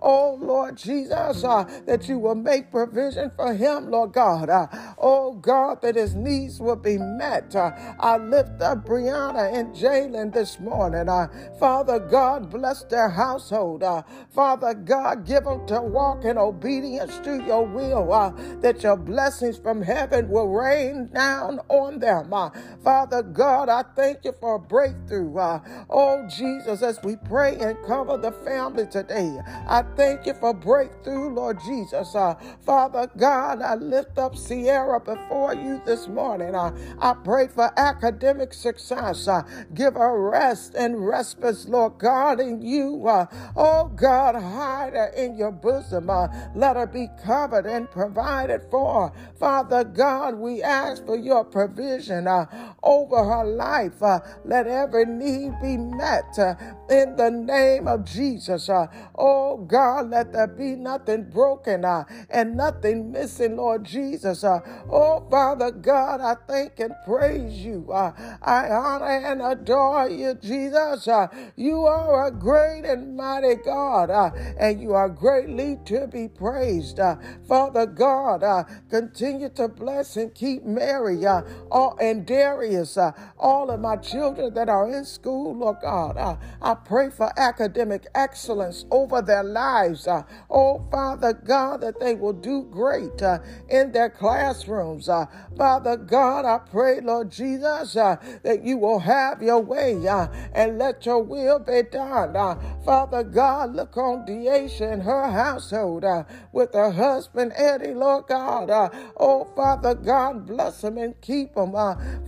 Oh, 0.00 0.38
Lord 0.40 0.76
Jesus, 0.76 1.44
uh, 1.44 1.64
that 1.86 2.08
you 2.08 2.18
will 2.18 2.34
make 2.34 2.70
provision 2.70 3.30
for 3.36 3.54
him, 3.54 3.90
Lord 3.90 4.12
God. 4.12 4.50
Uh, 4.50 4.66
oh, 4.98 5.34
God, 5.34 5.82
that 5.82 5.96
his 5.96 6.14
needs 6.14 6.60
will 6.60 6.76
be 6.76 6.98
met. 6.98 7.54
Uh, 7.56 7.72
I 7.98 8.18
lift 8.18 8.60
up 8.60 8.84
Brianna 8.86 9.52
and 9.52 9.74
Jalen 9.74 10.32
this 10.32 10.60
morning. 10.60 11.08
Uh, 11.08 11.28
Father 11.58 11.98
God, 11.98 12.50
bless 12.50 12.84
their 12.84 13.08
household. 13.08 13.82
Uh, 13.82 14.02
Father 14.34 14.74
God, 14.74 15.26
give 15.26 15.44
them 15.44 15.66
to 15.66 15.80
walk 15.80 16.24
in 16.24 16.38
obedience 16.38 17.18
to 17.24 17.42
your 17.44 17.66
will, 17.66 18.12
uh, 18.12 18.32
that 18.60 18.82
your 18.82 18.96
blessings 18.96 19.58
from 19.58 19.82
heaven 19.82 20.28
will 20.28 20.48
rain 20.48 21.08
down 21.12 21.60
on 21.68 21.98
them. 21.98 22.32
Uh, 22.32 22.50
Father 22.82 23.22
God, 23.22 23.68
I 23.68 23.82
thank 23.94 24.24
you 24.24 24.32
for 24.40 24.56
a 24.56 24.58
breakthrough. 24.58 25.36
Uh, 25.36 25.60
oh, 25.90 26.26
Jesus, 26.28 26.82
as 26.82 27.00
we 27.02 27.16
pray 27.16 27.56
and 27.56 27.76
cover 27.86 28.16
the 28.18 28.32
family 28.32 28.86
today, 28.86 29.38
I 29.66 29.82
thank 29.96 30.26
you 30.26 30.34
for 30.34 30.52
breakthrough, 30.52 31.30
Lord 31.34 31.58
Jesus. 31.64 32.14
Uh, 32.14 32.34
Father 32.64 33.10
God, 33.16 33.62
I 33.62 33.74
lift 33.76 34.18
up 34.18 34.36
Sierra 34.36 35.00
before 35.00 35.54
you 35.54 35.80
this 35.86 36.08
morning. 36.08 36.54
Uh, 36.54 36.76
I 37.00 37.14
pray 37.14 37.48
for 37.48 37.72
academic 37.78 38.52
success. 38.52 39.28
Uh, 39.28 39.42
give 39.74 39.94
her 39.94 40.30
rest 40.30 40.74
and 40.74 41.06
respite, 41.06 41.66
Lord 41.68 41.98
God, 41.98 42.40
in 42.40 42.62
you. 42.62 43.06
Uh, 43.06 43.26
oh 43.56 43.86
God, 43.94 44.34
hide 44.34 44.94
her 44.94 45.12
in 45.16 45.36
your 45.36 45.52
bosom. 45.52 46.10
Uh, 46.10 46.28
let 46.54 46.76
her 46.76 46.86
be 46.86 47.08
covered 47.24 47.66
and 47.66 47.90
provided 47.90 48.62
for. 48.70 49.12
Father 49.38 49.84
God, 49.84 50.34
we 50.36 50.62
ask 50.62 51.04
for 51.06 51.16
your 51.16 51.44
provision 51.44 52.26
uh, 52.26 52.46
over 52.82 53.24
her 53.24 53.44
life. 53.44 54.02
Uh, 54.02 54.20
let 54.44 54.66
every 54.66 55.06
need 55.06 55.52
be 55.62 55.76
met 55.76 56.38
uh, 56.38 56.54
in 56.90 57.16
the 57.16 57.30
name 57.30 57.86
of 57.86 58.04
Jesus. 58.04 58.68
Uh, 58.68 58.86
oh 59.16 59.58
God. 59.58 59.75
God, 59.76 60.08
let 60.08 60.32
there 60.32 60.46
be 60.46 60.74
nothing 60.74 61.24
broken 61.24 61.84
uh, 61.84 62.04
and 62.30 62.56
nothing 62.56 63.12
missing, 63.12 63.58
Lord 63.58 63.84
Jesus. 63.84 64.42
Uh, 64.42 64.60
oh, 64.90 65.28
Father 65.30 65.70
God, 65.70 66.22
I 66.22 66.34
thank 66.48 66.80
and 66.80 66.94
praise 67.04 67.58
you. 67.58 67.86
Uh, 67.92 68.12
I 68.40 68.70
honor 68.70 69.04
and 69.04 69.42
adore 69.42 70.08
you, 70.08 70.32
Jesus. 70.40 71.06
Uh, 71.06 71.26
you 71.56 71.82
are 71.84 72.28
a 72.28 72.30
great 72.30 72.86
and 72.86 73.18
mighty 73.18 73.56
God, 73.56 74.08
uh, 74.08 74.30
and 74.58 74.80
you 74.80 74.94
are 74.94 75.10
greatly 75.10 75.78
to 75.84 76.06
be 76.06 76.26
praised. 76.26 76.98
Uh, 76.98 77.16
Father 77.46 77.84
God, 77.84 78.42
continue 78.88 79.50
to 79.50 79.68
bless 79.68 80.16
and 80.16 80.34
keep 80.34 80.64
Mary 80.64 81.26
all, 81.26 81.98
and 82.00 82.24
Darius, 82.24 82.96
all 83.38 83.70
of 83.70 83.80
my 83.80 83.96
children 83.96 84.54
that 84.54 84.70
are 84.70 84.90
in 84.90 85.04
school, 85.04 85.54
Lord 85.54 85.76
God. 85.82 86.16
I 86.62 86.74
pray 86.74 87.10
for 87.10 87.30
academic 87.38 88.06
excellence 88.14 88.86
over 88.90 89.20
their 89.20 89.44
lives 89.44 89.65
lives. 89.66 90.06
Uh, 90.06 90.22
oh, 90.50 90.84
Father 90.90 91.32
God, 91.32 91.80
that 91.80 91.98
they 92.00 92.14
will 92.14 92.32
do 92.32 92.62
great 92.70 93.22
uh, 93.22 93.38
in 93.68 93.92
their 93.92 94.10
classrooms. 94.10 95.08
Uh, 95.08 95.26
Father 95.56 95.96
God, 95.96 96.44
I 96.44 96.58
pray, 96.58 97.00
Lord 97.00 97.30
Jesus, 97.30 97.96
uh, 97.96 98.16
that 98.42 98.64
you 98.64 98.76
will 98.76 99.00
have 99.00 99.42
your 99.42 99.60
way 99.60 100.06
uh, 100.06 100.28
and 100.52 100.78
let 100.78 101.06
your 101.06 101.22
will 101.22 101.58
be 101.58 101.82
done. 101.82 102.36
Uh, 102.36 102.54
Father 102.84 103.22
God, 103.22 103.74
look 103.74 103.96
on 103.96 104.26
Deasia 104.26 104.92
and 104.92 105.02
her 105.02 105.30
household 105.30 106.04
with 106.52 106.72
her 106.74 106.90
husband 106.90 107.52
Eddie, 107.56 107.94
Lord 107.94 108.26
God. 108.28 108.70
oh, 109.18 109.44
Father 109.56 109.94
God, 109.94 110.46
bless 110.46 110.80
them 110.82 110.98
and 110.98 111.20
keep 111.20 111.54
them. 111.54 111.72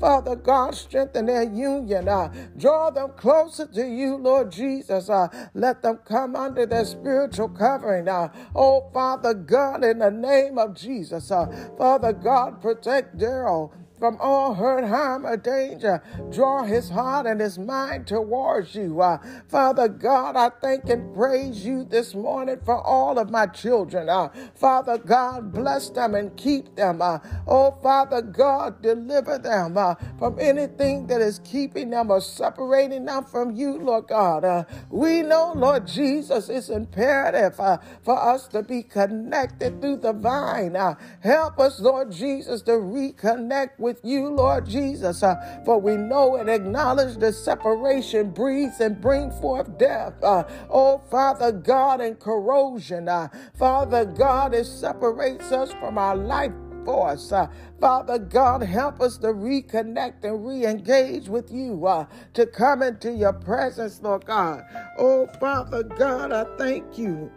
Father 0.00 0.37
God, 0.37 0.75
strengthen 0.75 1.26
their 1.26 1.45
union. 1.45 2.09
draw 2.57 2.90
them 2.90 3.11
closer 3.16 3.66
to 3.66 3.87
you, 3.87 4.16
Lord 4.16 4.50
Jesus. 4.50 5.11
let 5.54 5.83
them 5.83 5.99
come 6.04 6.35
under 6.35 6.66
their 6.66 6.85
spiritual 6.85 7.27
spiritual 7.32 7.49
covering. 7.56 8.08
Uh, 8.08 8.28
oh, 8.54 8.88
Father 8.92 9.35
God, 9.35 9.85
in 9.85 9.99
the 9.99 10.11
name 10.11 10.58
of 10.58 10.75
Jesus, 10.75 11.30
uh, 11.30 11.47
Father 11.76 12.12
God, 12.12 12.61
protect 12.61 13.18
Daryl 13.18 13.73
from 13.99 14.17
all 14.21 14.55
hurt, 14.55 14.85
harm, 14.85 15.26
or 15.26 15.37
danger. 15.37 16.02
Draw 16.31 16.64
his 16.64 16.90
heart 16.90 17.26
and 17.26 17.40
his 17.40 17.59
mind 17.59 18.07
towards 18.07 18.75
you. 18.75 19.00
Uh, 19.00 19.19
Father 19.49 19.88
God, 19.88 20.37
I 20.37 20.50
thank 20.61 20.88
and 20.88 21.14
praise 21.14 21.64
you 21.64 21.85
this 21.85 22.14
morning 22.14 22.59
for 22.64 22.81
all 22.81 23.19
of 23.19 23.31
my 23.31 23.47
children. 23.47 24.09
Uh, 24.09 24.28
Father 24.55 24.99
God, 24.99 25.52
bless 25.52 25.90
them 25.90 26.14
and 26.14 26.37
keep 26.37 26.75
them. 26.76 27.02
Uh, 27.02 27.19
oh, 27.47 27.76
Father 27.83 28.23
God, 28.23 28.83
deliver 28.83 29.38
them 29.38 29.76
uh, 29.76 29.95
from 30.19 30.38
anything 30.40 31.07
that 31.09 31.21
is 31.21 31.40
keeping 31.45 31.90
them 31.90 32.11
or 32.11 32.21
separating 32.21 33.05
them 33.07 33.25
from 33.25 33.55
you, 33.55 33.78
Lord 33.78 34.07
God. 34.09 34.45
Uh, 34.45 34.64
we 34.90 35.23
know, 35.23 35.52
Lord 35.57 35.87
Jesus, 35.87 36.49
it's 36.49 36.69
imperative 36.69 37.59
uh, 37.61 37.78
for 38.02 38.21
us 38.21 38.47
to 38.49 38.62
be 38.62 38.83
connected 38.83 39.81
through 39.81 39.97
the 39.99 40.12
vine. 40.12 40.76
help 41.21 41.59
us, 41.59 41.81
Lord 41.81 42.12
Jesus, 42.12 42.62
to 42.62 42.73
reconnect 42.73 43.78
with 43.78 43.88
with 43.88 44.04
you, 44.04 44.28
Lord 44.28 44.66
Jesus. 44.66 45.23
Uh, 45.23 45.35
for 45.64 45.80
we 45.80 45.97
know 45.97 46.37
and 46.37 46.50
acknowledge 46.50 47.16
the 47.16 47.33
separation 47.33 48.30
breeds 48.30 48.80
and 48.80 49.00
bring 49.00 49.30
forth 49.30 49.78
death. 49.78 50.12
Uh, 50.23 50.45
oh, 50.68 50.99
Father 51.11 51.50
God, 51.52 52.02
and 52.02 52.18
corrosion. 52.21 53.09
Uh, 53.09 53.28
Father 53.59 54.04
God, 54.04 54.52
it 54.52 54.66
separates 54.66 55.52
us 55.52 55.73
from 55.80 55.97
our 55.97 56.14
life 56.14 56.52
force. 56.85 57.33
Uh, 57.33 57.47
Father 57.80 58.18
God, 58.18 58.62
help 58.62 59.00
us 59.00 59.16
to 59.18 59.28
reconnect 59.28 60.23
and 60.25 60.47
re 60.47 60.66
engage 60.66 61.28
with 61.28 61.50
you, 61.50 61.87
uh, 61.87 62.04
to 62.35 62.45
come 62.45 62.83
into 62.83 63.11
your 63.11 63.33
presence, 63.33 64.02
Lord 64.02 64.26
God. 64.26 64.64
Oh, 64.99 65.26
Father 65.40 65.83
God, 65.83 66.30
I 66.30 66.45
thank 66.59 66.99
you. 66.99 67.33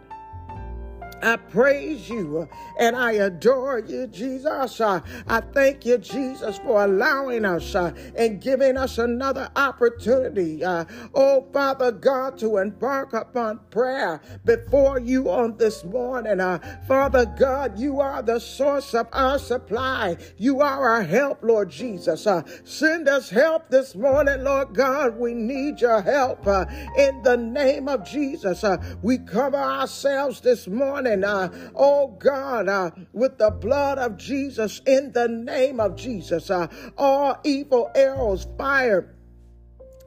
I 1.22 1.36
praise 1.36 2.08
you 2.08 2.48
and 2.78 2.96
I 2.96 3.12
adore 3.12 3.78
you, 3.78 4.08
Jesus. 4.08 4.80
Uh, 4.80 5.00
I 5.28 5.40
thank 5.40 5.86
you, 5.86 5.98
Jesus, 5.98 6.58
for 6.58 6.84
allowing 6.84 7.44
us 7.44 7.76
uh, 7.76 7.92
and 8.16 8.40
giving 8.40 8.76
us 8.76 8.98
another 8.98 9.48
opportunity, 9.54 10.64
uh, 10.64 10.84
oh 11.14 11.46
Father 11.52 11.92
God, 11.92 12.38
to 12.38 12.56
embark 12.56 13.12
upon 13.12 13.60
prayer 13.70 14.20
before 14.44 14.98
you 14.98 15.30
on 15.30 15.56
this 15.58 15.84
morning. 15.84 16.40
Father 16.88 17.26
God, 17.26 17.78
you 17.78 18.00
are 18.00 18.22
the 18.22 18.40
source 18.40 18.92
of 18.92 19.06
our 19.12 19.38
supply. 19.38 20.16
You 20.36 20.60
are 20.60 20.90
our 20.90 21.02
help, 21.02 21.42
Lord 21.42 21.70
Jesus. 21.70 22.26
Send 22.64 23.08
us 23.08 23.30
help 23.30 23.70
this 23.70 23.94
morning, 23.94 24.42
Lord 24.42 24.74
God. 24.74 25.16
We 25.16 25.34
need 25.34 25.80
your 25.80 26.02
help 26.02 26.46
in 26.98 27.22
the 27.22 27.36
name 27.36 27.88
of 27.88 28.04
Jesus. 28.04 28.64
We 29.02 29.18
cover 29.18 29.56
ourselves 29.56 30.40
this 30.40 30.66
morning 30.66 31.11
uh, 31.20 31.48
oh 31.74 32.16
God, 32.18 32.68
uh, 32.68 32.90
with 33.12 33.38
the 33.38 33.50
blood 33.50 33.98
of 33.98 34.16
Jesus 34.16 34.80
in 34.86 35.12
the 35.12 35.28
name 35.28 35.80
of 35.80 35.96
Jesus. 35.96 36.50
Uh, 36.50 36.68
all 36.96 37.38
evil 37.44 37.90
arrows 37.94 38.46
fired 38.56 39.14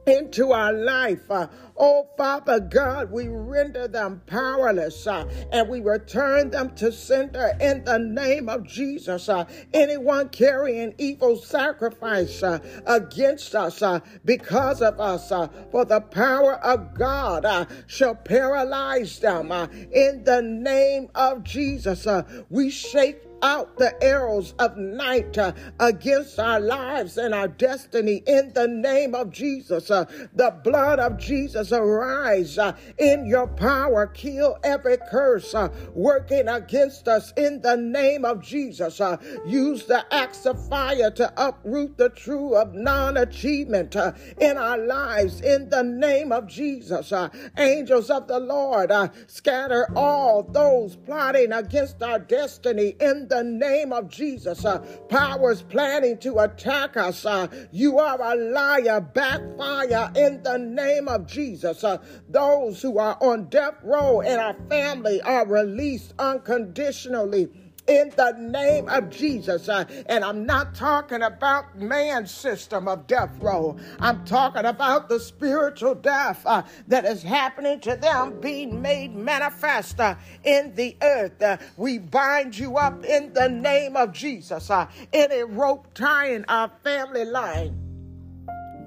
into 0.06 0.52
our 0.52 0.72
life. 0.72 1.28
Uh, 1.30 1.48
oh, 1.76 2.08
Father 2.16 2.60
God, 2.60 3.10
we 3.10 3.26
render 3.28 3.88
them 3.88 4.22
powerless 4.26 5.06
uh, 5.06 5.28
and 5.52 5.68
we 5.68 5.80
return 5.80 6.50
them 6.50 6.74
to 6.76 6.92
sender 6.92 7.52
in 7.60 7.84
the 7.84 7.98
name 7.98 8.48
of 8.48 8.64
Jesus. 8.64 9.28
Uh, 9.28 9.44
anyone 9.74 10.28
carrying 10.28 10.94
evil 10.98 11.36
sacrifice 11.36 12.42
uh, 12.42 12.60
against 12.86 13.54
us 13.54 13.82
uh, 13.82 13.98
because 14.24 14.80
of 14.80 15.00
us, 15.00 15.28
for 15.70 15.84
the 15.84 16.00
power 16.00 16.54
of 16.64 16.94
God 16.94 17.68
shall 17.86 18.14
paralyze 18.14 19.18
them 19.18 19.50
in 19.92 20.22
the 20.24 20.40
name 20.42 21.08
of 21.14 21.42
Jesus. 21.42 22.06
we 22.48 22.70
shake 22.70 23.22
out 23.42 23.76
the 23.78 24.02
arrows 24.02 24.54
of 24.58 24.76
night 24.76 25.36
uh, 25.38 25.52
against 25.80 26.38
our 26.38 26.60
lives 26.60 27.18
and 27.18 27.34
our 27.34 27.48
destiny 27.48 28.22
in 28.26 28.52
the 28.54 28.66
name 28.66 29.14
of 29.14 29.30
Jesus. 29.30 29.90
Uh, 29.90 30.04
the 30.34 30.50
blood 30.64 30.98
of 30.98 31.18
Jesus 31.18 31.72
arise 31.72 32.58
uh, 32.58 32.76
in 32.98 33.26
your 33.26 33.46
power. 33.46 34.06
Kill 34.06 34.56
every 34.64 34.96
curse 35.10 35.54
uh, 35.54 35.68
working 35.94 36.48
against 36.48 37.08
us 37.08 37.32
in 37.36 37.60
the 37.62 37.76
name 37.76 38.24
of 38.24 38.42
Jesus. 38.42 39.00
Uh, 39.00 39.16
use 39.46 39.84
the 39.86 40.04
axe 40.14 40.46
of 40.46 40.68
fire 40.68 41.10
to 41.10 41.32
uproot 41.36 41.96
the 41.96 42.10
true 42.10 42.54
of 42.54 42.74
non 42.74 43.16
achievement 43.16 43.96
uh, 43.96 44.12
in 44.40 44.56
our 44.56 44.78
lives 44.78 45.40
in 45.40 45.68
the 45.68 45.82
name 45.82 46.32
of 46.32 46.46
Jesus. 46.46 47.12
angels 47.58 48.10
of 48.10 48.28
the 48.28 48.38
Lord 48.40 48.92
scatter 49.26 49.88
all 49.94 50.42
those 50.42 50.96
plotting 50.96 51.52
against 51.52 52.02
our 52.02 52.18
destiny 52.18 52.96
in 53.00 53.25
the 53.28 53.42
name 53.42 53.92
of 53.92 54.08
Jesus. 54.08 54.64
Uh, 54.64 54.78
powers 55.08 55.62
planning 55.62 56.18
to 56.18 56.38
attack 56.38 56.96
us. 56.96 57.24
Uh, 57.24 57.46
you 57.72 57.98
are 57.98 58.20
a 58.20 58.34
liar. 58.36 59.00
Backfire 59.00 60.10
in 60.14 60.42
the 60.42 60.58
name 60.58 61.08
of 61.08 61.26
Jesus. 61.26 61.84
Uh, 61.84 61.98
those 62.28 62.82
who 62.82 62.98
are 62.98 63.16
on 63.20 63.48
death 63.48 63.74
row 63.82 64.20
and 64.20 64.40
our 64.40 64.56
family 64.68 65.20
are 65.22 65.46
released 65.46 66.14
unconditionally 66.18 67.48
in 67.86 68.10
the 68.16 68.32
name 68.38 68.88
of 68.88 69.10
Jesus. 69.10 69.68
Uh, 69.68 69.84
and 70.06 70.24
I'm 70.24 70.44
not 70.44 70.74
talking 70.74 71.22
about 71.22 71.78
man's 71.78 72.30
system 72.30 72.88
of 72.88 73.06
death 73.06 73.30
row. 73.40 73.76
I'm 74.00 74.24
talking 74.24 74.64
about 74.64 75.08
the 75.08 75.20
spiritual 75.20 75.94
death 75.94 76.42
uh, 76.46 76.62
that 76.88 77.04
is 77.04 77.22
happening 77.22 77.80
to 77.80 77.96
them 77.96 78.40
being 78.40 78.82
made 78.82 79.14
manifest 79.14 80.00
uh, 80.00 80.16
in 80.44 80.74
the 80.74 80.96
earth. 81.02 81.40
Uh, 81.40 81.56
we 81.76 81.98
bind 81.98 82.58
you 82.58 82.76
up 82.76 83.04
in 83.04 83.32
the 83.32 83.48
name 83.48 83.96
of 83.96 84.12
Jesus. 84.12 84.70
Uh, 84.70 84.86
any 85.12 85.42
rope 85.42 85.92
tying 85.94 86.44
our 86.48 86.70
family 86.82 87.24
line 87.24 87.85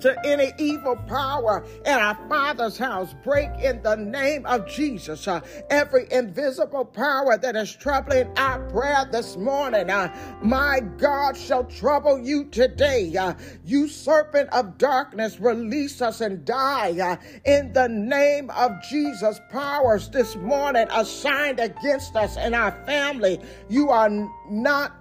to 0.02 0.16
any 0.26 0.52
evil 0.58 0.96
power 1.08 1.66
in 1.86 1.94
our 1.94 2.16
Father's 2.28 2.78
house. 2.78 3.14
Break 3.24 3.50
in 3.62 3.82
the 3.82 3.96
name 3.96 4.46
of 4.46 4.68
Jesus 4.68 5.28
uh, 5.28 5.42
every 5.70 6.08
invisible 6.12 6.86
power 6.86 7.38
that 7.38 7.56
is 7.56 7.76
troubling 7.76 8.32
our 8.38 8.60
prayer 8.70 9.08
this 9.12 9.38
morning. 9.38 9.90
Uh, 9.90 10.14
my 10.42 10.80
God 10.98 11.36
shall 11.36 11.64
trouble 11.64 12.20
you 12.20 12.46
today. 12.46 13.16
Uh, 13.16 13.34
you 13.66 13.88
serpent 13.88 14.50
of 14.52 14.78
darkness, 14.78 15.40
release 15.40 16.02
us 16.02 16.22
and 16.22 16.46
die 16.46 17.00
uh, 17.00 17.18
in 17.46 17.74
the 17.74 17.88
name 17.88 18.50
of 18.52 18.72
Jesus. 18.90 19.40
Powers 19.52 20.10
this 20.10 20.36
morning 20.38 20.88
assigned 20.92 21.60
against 21.60 22.16
us 22.16 22.38
and 22.38 22.56
our 22.56 22.72
family. 22.86 23.40
You 23.70 23.90
are 23.90 24.10
not 24.50 24.99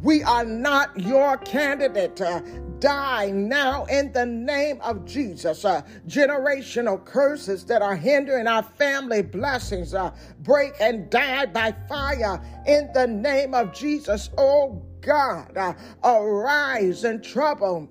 we 0.00 0.22
are 0.22 0.44
not 0.44 0.98
your 0.98 1.36
candidate. 1.38 2.20
Uh, 2.20 2.40
die 2.78 3.30
now 3.30 3.84
in 3.86 4.12
the 4.12 4.24
name 4.24 4.80
of 4.82 5.04
Jesus. 5.04 5.64
Uh, 5.64 5.82
generational 6.06 7.04
curses 7.04 7.64
that 7.64 7.82
are 7.82 7.96
hindering 7.96 8.46
our 8.46 8.62
family 8.62 9.22
blessings 9.22 9.94
uh, 9.94 10.14
break 10.40 10.72
and 10.80 11.10
die 11.10 11.46
by 11.46 11.74
fire 11.88 12.40
in 12.66 12.88
the 12.94 13.06
name 13.06 13.54
of 13.54 13.72
Jesus. 13.72 14.30
Oh 14.38 14.82
God, 15.00 15.56
uh, 15.56 15.74
arise 16.04 17.04
and 17.04 17.22
trouble 17.22 17.88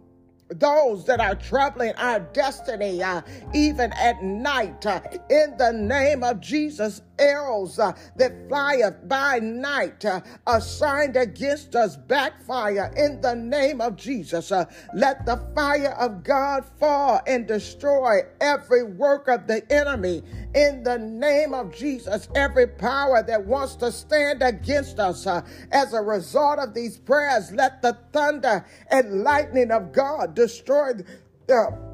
those 0.49 1.05
that 1.05 1.19
are 1.19 1.35
troubling 1.35 1.93
our 1.95 2.19
destiny, 2.19 3.03
uh, 3.03 3.21
even 3.53 3.91
at 3.93 4.23
night, 4.23 4.85
uh, 4.85 5.01
in 5.29 5.57
the 5.57 5.73
name 5.73 6.23
of 6.23 6.39
Jesus, 6.39 7.01
arrows 7.19 7.79
uh, 7.79 7.93
that 8.15 8.47
flyeth 8.47 9.07
by 9.07 9.39
night, 9.39 10.03
uh, 10.05 10.21
assigned 10.47 11.15
against 11.15 11.75
us, 11.75 11.95
backfire 11.95 12.91
in 12.95 13.21
the 13.21 13.35
name 13.35 13.81
of 13.81 13.95
Jesus. 13.95 14.51
Uh, 14.51 14.65
let 14.93 15.25
the 15.25 15.37
fire 15.55 15.95
of 15.99 16.23
God 16.23 16.65
fall 16.79 17.21
and 17.27 17.47
destroy 17.47 18.21
every 18.41 18.83
work 18.83 19.27
of 19.27 19.47
the 19.47 19.69
enemy 19.71 20.23
in 20.55 20.83
the 20.83 20.97
name 20.97 21.53
of 21.53 21.75
Jesus. 21.75 22.27
Every 22.35 22.67
power 22.67 23.23
that 23.23 23.45
wants 23.45 23.75
to 23.77 23.91
stand 23.91 24.41
against 24.41 24.99
us 24.99 25.27
uh, 25.27 25.45
as 25.71 25.93
a 25.93 26.01
result 26.01 26.59
of 26.59 26.73
these 26.73 26.97
prayers, 26.97 27.51
let 27.51 27.81
the 27.81 27.97
thunder 28.13 28.65
and 28.89 29.23
lightning 29.23 29.71
of 29.71 29.91
God 29.91 30.35
destroy 30.35 30.93
the 31.47 31.86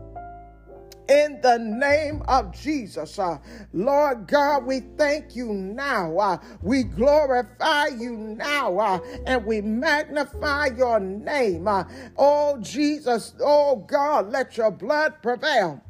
in 1.08 1.40
the 1.42 1.58
name 1.58 2.22
of 2.28 2.52
Jesus. 2.54 3.20
Uh, 3.20 3.38
Lord 3.74 4.28
God, 4.28 4.66
we 4.66 4.82
thank 4.98 5.36
you 5.36 5.54
now. 5.54 6.18
Uh, 6.18 6.38
we 6.62 6.84
glorify 6.84 7.88
you 7.88 8.16
now 8.16 8.78
uh, 8.78 9.00
and 9.26 9.46
we 9.46 9.62
magnify 9.62 10.68
your 10.78 11.00
name. 11.00 11.68
Uh, 11.68 11.84
oh, 12.18 12.58
Jesus, 12.62 13.34
oh 13.42 13.78
God, 13.88 14.32
let 14.32 14.58
your 14.58 14.72
blood 14.72 15.22
prevail 15.22 15.82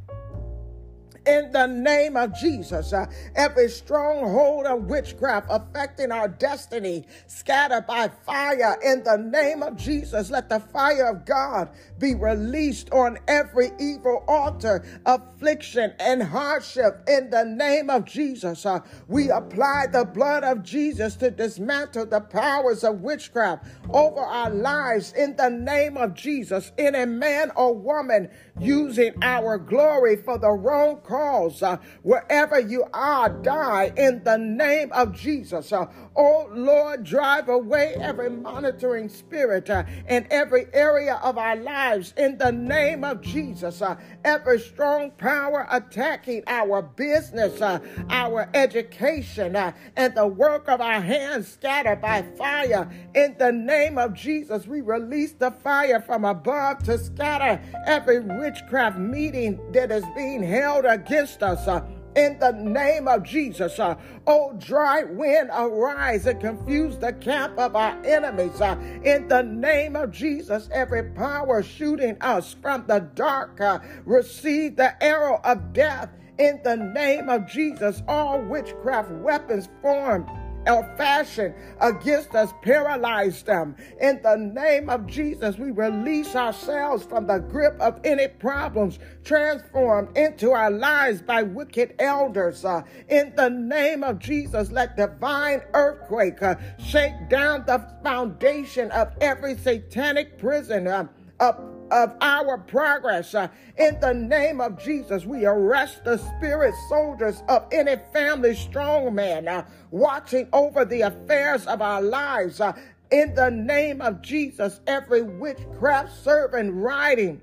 in 1.25 1.51
the 1.51 1.67
name 1.67 2.17
of 2.17 2.33
Jesus. 2.35 2.93
Uh, 2.93 3.05
every 3.35 3.69
stronghold 3.69 4.65
of 4.65 4.83
witchcraft 4.83 5.47
affecting 5.49 6.11
our 6.11 6.27
destiny, 6.27 7.05
scattered 7.27 7.85
by 7.87 8.09
fire 8.25 8.77
in 8.83 9.03
the 9.03 9.17
name 9.17 9.63
of 9.63 9.75
Jesus. 9.75 10.29
Let 10.29 10.49
the 10.49 10.59
fire 10.59 11.09
of 11.09 11.25
God 11.25 11.69
be 11.99 12.15
released 12.15 12.91
on 12.91 13.19
every 13.27 13.71
evil 13.79 14.23
altar, 14.27 14.83
affliction, 15.05 15.93
and 15.99 16.21
hardship 16.21 17.03
in 17.07 17.29
the 17.29 17.45
name 17.45 17.89
of 17.89 18.05
Jesus. 18.05 18.65
Uh, 18.65 18.79
we 19.07 19.29
apply 19.29 19.87
the 19.91 20.05
blood 20.05 20.43
of 20.43 20.63
Jesus 20.63 21.15
to 21.17 21.31
dismantle 21.31 22.05
the 22.05 22.21
powers 22.21 22.83
of 22.83 23.01
witchcraft 23.01 23.65
over 23.91 24.21
our 24.21 24.49
lives 24.49 25.13
in 25.13 25.35
the 25.35 25.49
name 25.49 25.97
of 25.97 26.13
Jesus. 26.13 26.71
Any 26.77 27.05
man 27.05 27.51
or 27.55 27.73
woman 27.73 28.29
using 28.59 29.13
our 29.21 29.57
glory 29.57 30.15
for 30.15 30.37
the 30.37 30.51
wrong 30.51 30.97
cause. 31.01 31.61
Uh, 31.63 31.77
wherever 32.03 32.59
you 32.59 32.85
are, 32.93 33.29
die 33.29 33.91
in 33.97 34.23
the 34.23 34.37
name 34.37 34.91
of 34.91 35.13
Jesus. 35.13 35.71
Uh, 35.71 35.87
oh 36.15 36.49
Lord, 36.51 37.03
drive 37.03 37.49
away 37.49 37.95
every 37.99 38.29
monitoring 38.29 39.09
spirit 39.09 39.69
uh, 39.69 39.83
in 40.07 40.27
every 40.29 40.67
area 40.73 41.19
of 41.23 41.37
our 41.37 41.55
lives 41.55 42.13
in 42.17 42.37
the 42.37 42.51
name 42.51 43.03
of 43.03 43.21
Jesus. 43.21 43.81
Uh, 43.81 43.95
every 44.23 44.59
strong 44.59 45.11
power 45.11 45.67
attacking 45.71 46.43
our 46.47 46.81
business, 46.81 47.61
uh, 47.61 47.79
our 48.09 48.49
education, 48.53 49.55
uh, 49.55 49.71
and 49.95 50.15
the 50.15 50.27
work 50.27 50.67
of 50.67 50.81
our 50.81 51.01
hands 51.01 51.47
scattered 51.47 52.01
by 52.01 52.21
fire 52.37 52.89
in 53.15 53.35
the 53.37 53.51
name 53.51 53.97
of 53.97 54.13
Jesus. 54.13 54.67
We 54.67 54.81
release 54.81 55.33
the 55.33 55.51
fire 55.51 56.01
from 56.01 56.25
above 56.25 56.83
to 56.83 56.97
scatter 56.97 57.61
every 57.85 58.19
witchcraft 58.43 58.97
meeting 58.97 59.57
that 59.71 59.89
is 59.89 60.03
being 60.17 60.43
held 60.43 60.83
against 60.83 61.41
us. 61.41 61.65
Uh, 61.65 61.81
in 62.13 62.37
the 62.39 62.51
name 62.51 63.07
of 63.07 63.23
Jesus. 63.23 63.79
Uh, 63.79 63.95
oh, 64.27 64.53
dry 64.59 65.03
wind, 65.03 65.49
arise 65.51 66.27
and 66.27 66.39
confuse 66.41 66.97
the 66.97 67.13
camp 67.13 67.57
of 67.57 67.75
our 67.75 67.97
enemies. 68.03 68.59
Uh, 68.59 68.77
in 69.03 69.29
the 69.29 69.41
name 69.41 69.95
of 69.95 70.11
Jesus, 70.11 70.69
every 70.73 71.03
power 71.11 71.63
shooting 71.63 72.17
us 72.21 72.55
from 72.61 72.85
the 72.85 72.99
dark, 73.15 73.61
uh, 73.61 73.79
receive 74.05 74.75
the 74.75 75.01
arrow 75.01 75.39
of 75.45 75.71
death. 75.71 76.09
In 76.37 76.59
the 76.63 76.75
name 76.75 77.29
of 77.29 77.47
Jesus, 77.47 78.03
all 78.07 78.41
witchcraft 78.41 79.09
weapons 79.09 79.69
formed 79.81 80.27
or 80.67 80.83
fashion 80.97 81.53
against 81.79 82.35
us, 82.35 82.53
paralyze 82.61 83.43
them. 83.43 83.75
In 83.99 84.21
the 84.21 84.37
name 84.37 84.89
of 84.89 85.07
Jesus, 85.07 85.57
we 85.57 85.71
release 85.71 86.35
ourselves 86.35 87.03
from 87.05 87.27
the 87.27 87.39
grip 87.39 87.79
of 87.79 87.99
any 88.03 88.27
problems 88.27 88.99
transformed 89.23 90.15
into 90.17 90.51
our 90.51 90.71
lives 90.71 91.21
by 91.21 91.43
wicked 91.43 91.95
elders. 91.99 92.65
Uh, 92.65 92.83
in 93.09 93.33
the 93.35 93.49
name 93.49 94.03
of 94.03 94.19
Jesus, 94.19 94.71
let 94.71 94.97
divine 94.97 95.61
earthquake 95.73 96.41
uh, 96.41 96.55
shake 96.77 97.29
down 97.29 97.63
the 97.65 97.85
foundation 98.03 98.91
of 98.91 99.13
every 99.21 99.57
satanic 99.57 100.37
prison. 100.37 100.87
Uh, 100.87 101.07
of 101.39 101.72
of 101.93 102.15
our 102.21 102.57
progress. 102.57 103.35
Uh, 103.35 103.47
in 103.77 103.99
the 103.99 104.13
name 104.13 104.59
of 104.59 104.83
Jesus, 104.83 105.25
we 105.25 105.45
arrest 105.45 106.03
the 106.03 106.17
spirit 106.17 106.73
soldiers 106.89 107.43
of 107.47 107.67
any 107.71 107.95
family 108.11 108.55
strongman 108.55 109.47
uh, 109.47 109.63
watching 109.91 110.49
over 110.51 110.83
the 110.83 111.01
affairs 111.01 111.65
of 111.67 111.81
our 111.81 112.01
lives. 112.01 112.59
Uh, 112.59 112.73
in 113.11 113.35
the 113.35 113.51
name 113.51 114.01
of 114.01 114.23
Jesus, 114.23 114.81
every 114.87 115.21
witchcraft 115.21 116.11
servant 116.23 116.73
riding 116.73 117.41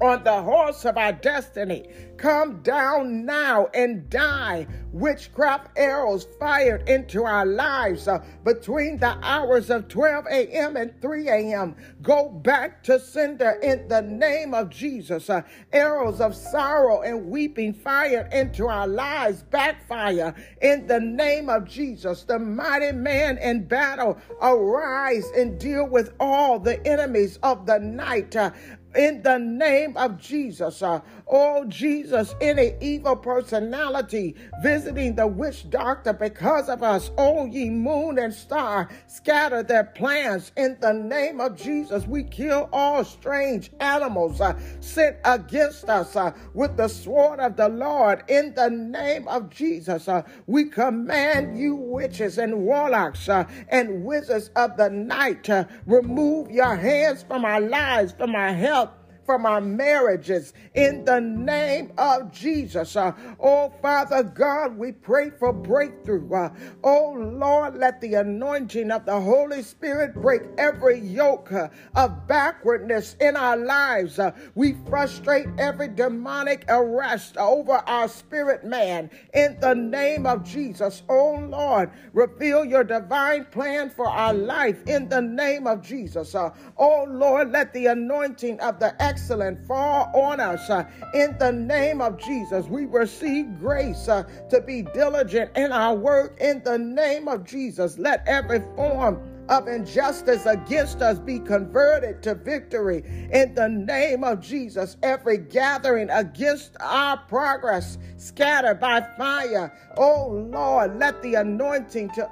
on 0.00 0.24
the 0.24 0.42
horse 0.42 0.84
of 0.84 0.96
our 0.96 1.12
destiny. 1.12 1.86
Come 2.16 2.62
down 2.62 3.24
now 3.24 3.68
and 3.74 4.08
die. 4.08 4.66
Witchcraft 4.92 5.70
arrows 5.76 6.28
fired 6.38 6.88
into 6.88 7.24
our 7.24 7.44
lives 7.44 8.06
uh, 8.06 8.24
between 8.44 8.98
the 8.98 9.18
hours 9.22 9.68
of 9.68 9.88
12 9.88 10.26
a.m. 10.30 10.76
and 10.76 11.00
3 11.02 11.28
a.m. 11.28 11.74
Go 12.00 12.28
back 12.28 12.82
to 12.84 13.00
sender 13.00 13.58
in 13.62 13.88
the 13.88 14.02
name 14.02 14.54
of 14.54 14.70
Jesus. 14.70 15.28
Uh, 15.28 15.42
arrows 15.72 16.20
of 16.20 16.36
sorrow 16.36 17.02
and 17.02 17.26
weeping 17.26 17.74
fired 17.74 18.32
into 18.32 18.68
our 18.68 18.86
lives 18.86 19.42
backfire 19.42 20.34
in 20.62 20.86
the 20.86 21.00
name 21.00 21.48
of 21.48 21.64
Jesus. 21.64 22.22
The 22.22 22.38
mighty 22.38 22.92
man 22.92 23.38
in 23.38 23.66
battle 23.66 24.18
arise 24.40 25.28
and 25.36 25.58
deal 25.58 25.88
with 25.88 26.14
all 26.20 26.60
the 26.60 26.84
enemies 26.86 27.38
of 27.42 27.66
the 27.66 27.80
night. 27.80 28.36
Uh, 28.36 28.52
in 28.96 29.22
the 29.22 29.38
name 29.38 29.96
of 29.96 30.20
Jesus. 30.20 30.82
Uh, 30.82 31.00
oh, 31.26 31.64
Jesus, 31.64 32.34
any 32.40 32.74
evil 32.80 33.16
personality 33.16 34.34
visiting 34.62 35.14
the 35.14 35.26
witch 35.26 35.68
doctor 35.70 36.12
because 36.12 36.68
of 36.68 36.82
us, 36.82 37.10
oh, 37.18 37.46
ye 37.46 37.70
moon 37.70 38.18
and 38.18 38.32
star, 38.32 38.88
scatter 39.06 39.62
their 39.62 39.84
plans 39.84 40.52
in 40.56 40.76
the 40.80 40.92
name 40.92 41.40
of 41.40 41.56
Jesus. 41.56 42.06
We 42.06 42.24
kill 42.24 42.68
all 42.72 43.04
strange 43.04 43.70
animals 43.80 44.40
uh, 44.40 44.58
sent 44.80 45.16
against 45.24 45.88
us 45.88 46.16
uh, 46.16 46.32
with 46.52 46.76
the 46.76 46.88
sword 46.88 47.40
of 47.40 47.56
the 47.56 47.68
Lord 47.68 48.24
in 48.28 48.54
the 48.54 48.70
name 48.70 49.28
of 49.28 49.50
Jesus. 49.50 50.08
Uh, 50.08 50.22
we 50.46 50.66
command 50.66 51.58
you, 51.58 51.74
witches 51.74 52.38
and 52.38 52.62
warlocks 52.62 53.28
uh, 53.28 53.44
and 53.68 54.04
wizards 54.04 54.50
of 54.56 54.76
the 54.76 54.90
night, 54.90 55.44
to 55.44 55.68
remove 55.86 56.50
your 56.50 56.76
hands 56.76 57.22
from 57.22 57.44
our 57.44 57.60
lives, 57.60 58.12
from 58.12 58.34
our 58.34 58.52
health 58.52 58.90
from 59.24 59.46
our 59.46 59.60
marriages 59.60 60.52
in 60.74 61.04
the 61.04 61.20
name 61.20 61.92
of 61.98 62.32
Jesus. 62.32 62.96
Uh, 62.96 63.12
oh, 63.40 63.72
Father 63.82 64.22
God, 64.22 64.76
we 64.76 64.92
pray 64.92 65.30
for 65.30 65.52
breakthrough. 65.52 66.32
Uh, 66.32 66.50
oh, 66.82 67.12
Lord, 67.12 67.76
let 67.76 68.00
the 68.00 68.14
anointing 68.14 68.90
of 68.90 69.04
the 69.04 69.20
Holy 69.20 69.62
Spirit 69.62 70.14
break 70.14 70.42
every 70.58 70.98
yoke 70.98 71.52
uh, 71.52 71.68
of 71.94 72.26
backwardness 72.26 73.16
in 73.20 73.36
our 73.36 73.56
lives. 73.56 74.18
Uh, 74.18 74.32
we 74.54 74.74
frustrate 74.88 75.46
every 75.58 75.88
demonic 75.88 76.64
arrest 76.68 77.36
over 77.36 77.82
our 77.86 78.08
spirit 78.08 78.64
man 78.64 79.10
in 79.32 79.58
the 79.60 79.74
name 79.74 80.26
of 80.26 80.44
Jesus. 80.44 81.02
Oh, 81.08 81.34
Lord, 81.48 81.90
reveal 82.12 82.64
your 82.64 82.84
divine 82.84 83.44
plan 83.46 83.90
for 83.90 84.08
our 84.08 84.34
life 84.34 84.82
in 84.86 85.08
the 85.08 85.22
name 85.22 85.66
of 85.66 85.82
Jesus. 85.82 86.34
Uh, 86.34 86.50
oh, 86.76 87.06
Lord, 87.08 87.50
let 87.52 87.72
the 87.72 87.86
anointing 87.86 88.60
of 88.60 88.78
the 88.78 89.00
excellent 89.14 89.64
fall 89.68 90.10
on 90.12 90.40
us. 90.40 90.68
Uh, 90.68 90.84
in 91.14 91.36
the 91.38 91.52
name 91.52 92.00
of 92.00 92.18
Jesus, 92.18 92.66
we 92.66 92.84
receive 92.84 93.60
grace 93.60 94.08
uh, 94.08 94.24
to 94.50 94.60
be 94.60 94.82
diligent 94.82 95.56
in 95.56 95.70
our 95.70 95.94
work. 95.94 96.36
In 96.40 96.60
the 96.64 96.76
name 96.76 97.28
of 97.28 97.44
Jesus, 97.44 97.96
let 97.96 98.26
every 98.26 98.58
form 98.74 99.22
of 99.48 99.68
injustice 99.68 100.46
against 100.46 101.00
us 101.00 101.20
be 101.20 101.38
converted 101.38 102.24
to 102.24 102.34
victory 102.34 103.04
in 103.30 103.54
the 103.54 103.68
name 103.68 104.24
of 104.24 104.40
Jesus. 104.40 104.96
Every 105.04 105.38
gathering 105.38 106.10
against 106.10 106.76
our 106.80 107.16
progress 107.16 107.98
scattered 108.16 108.80
by 108.80 109.00
fire. 109.16 109.72
Oh 109.96 110.26
Lord, 110.50 110.98
let 110.98 111.22
the 111.22 111.36
anointing 111.36 112.10
to 112.14 112.28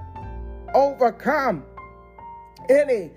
overcome 0.75 1.65
any 2.69 3.13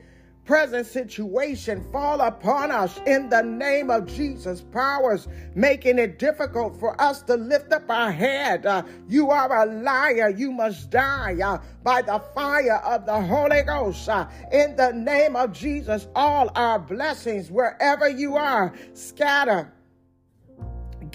present 0.46 0.86
situation 0.86 1.84
fall 1.92 2.22
upon 2.22 2.72
us 2.72 3.00
in 3.06 3.30
the 3.30 3.42
name 3.42 3.90
of 3.90 4.06
Jesus. 4.06 4.62
Powers 4.62 5.28
making 5.56 5.98
it 5.98 6.20
difficult 6.20 6.80
for 6.80 7.00
us 7.02 7.22
to 7.24 7.36
lift 7.36 7.74
up 7.74 7.90
our 7.90 8.12
head. 8.12 8.66
Uh, 8.66 8.84
you 9.10 9.32
are 9.32 9.64
a 9.64 9.66
liar. 9.66 10.30
You 10.30 10.52
must 10.52 10.92
die 10.92 11.38
uh, 11.44 11.58
by 11.84 12.04
the 12.04 12.20
fire 12.34 12.78
of 12.78 13.06
the 13.06 13.20
Holy 13.20 13.64
Ghost. 13.64 14.08
Uh, 14.08 14.28
in 14.52 14.76
the 14.76 14.92
name 14.92 15.36
of 15.36 15.52
Jesus, 15.52 16.08
all 16.16 16.52
our 16.56 16.80
blessings, 16.80 17.50
wherever 17.50 18.08
you 18.08 18.38
are, 18.38 18.74
scatter 18.94 19.72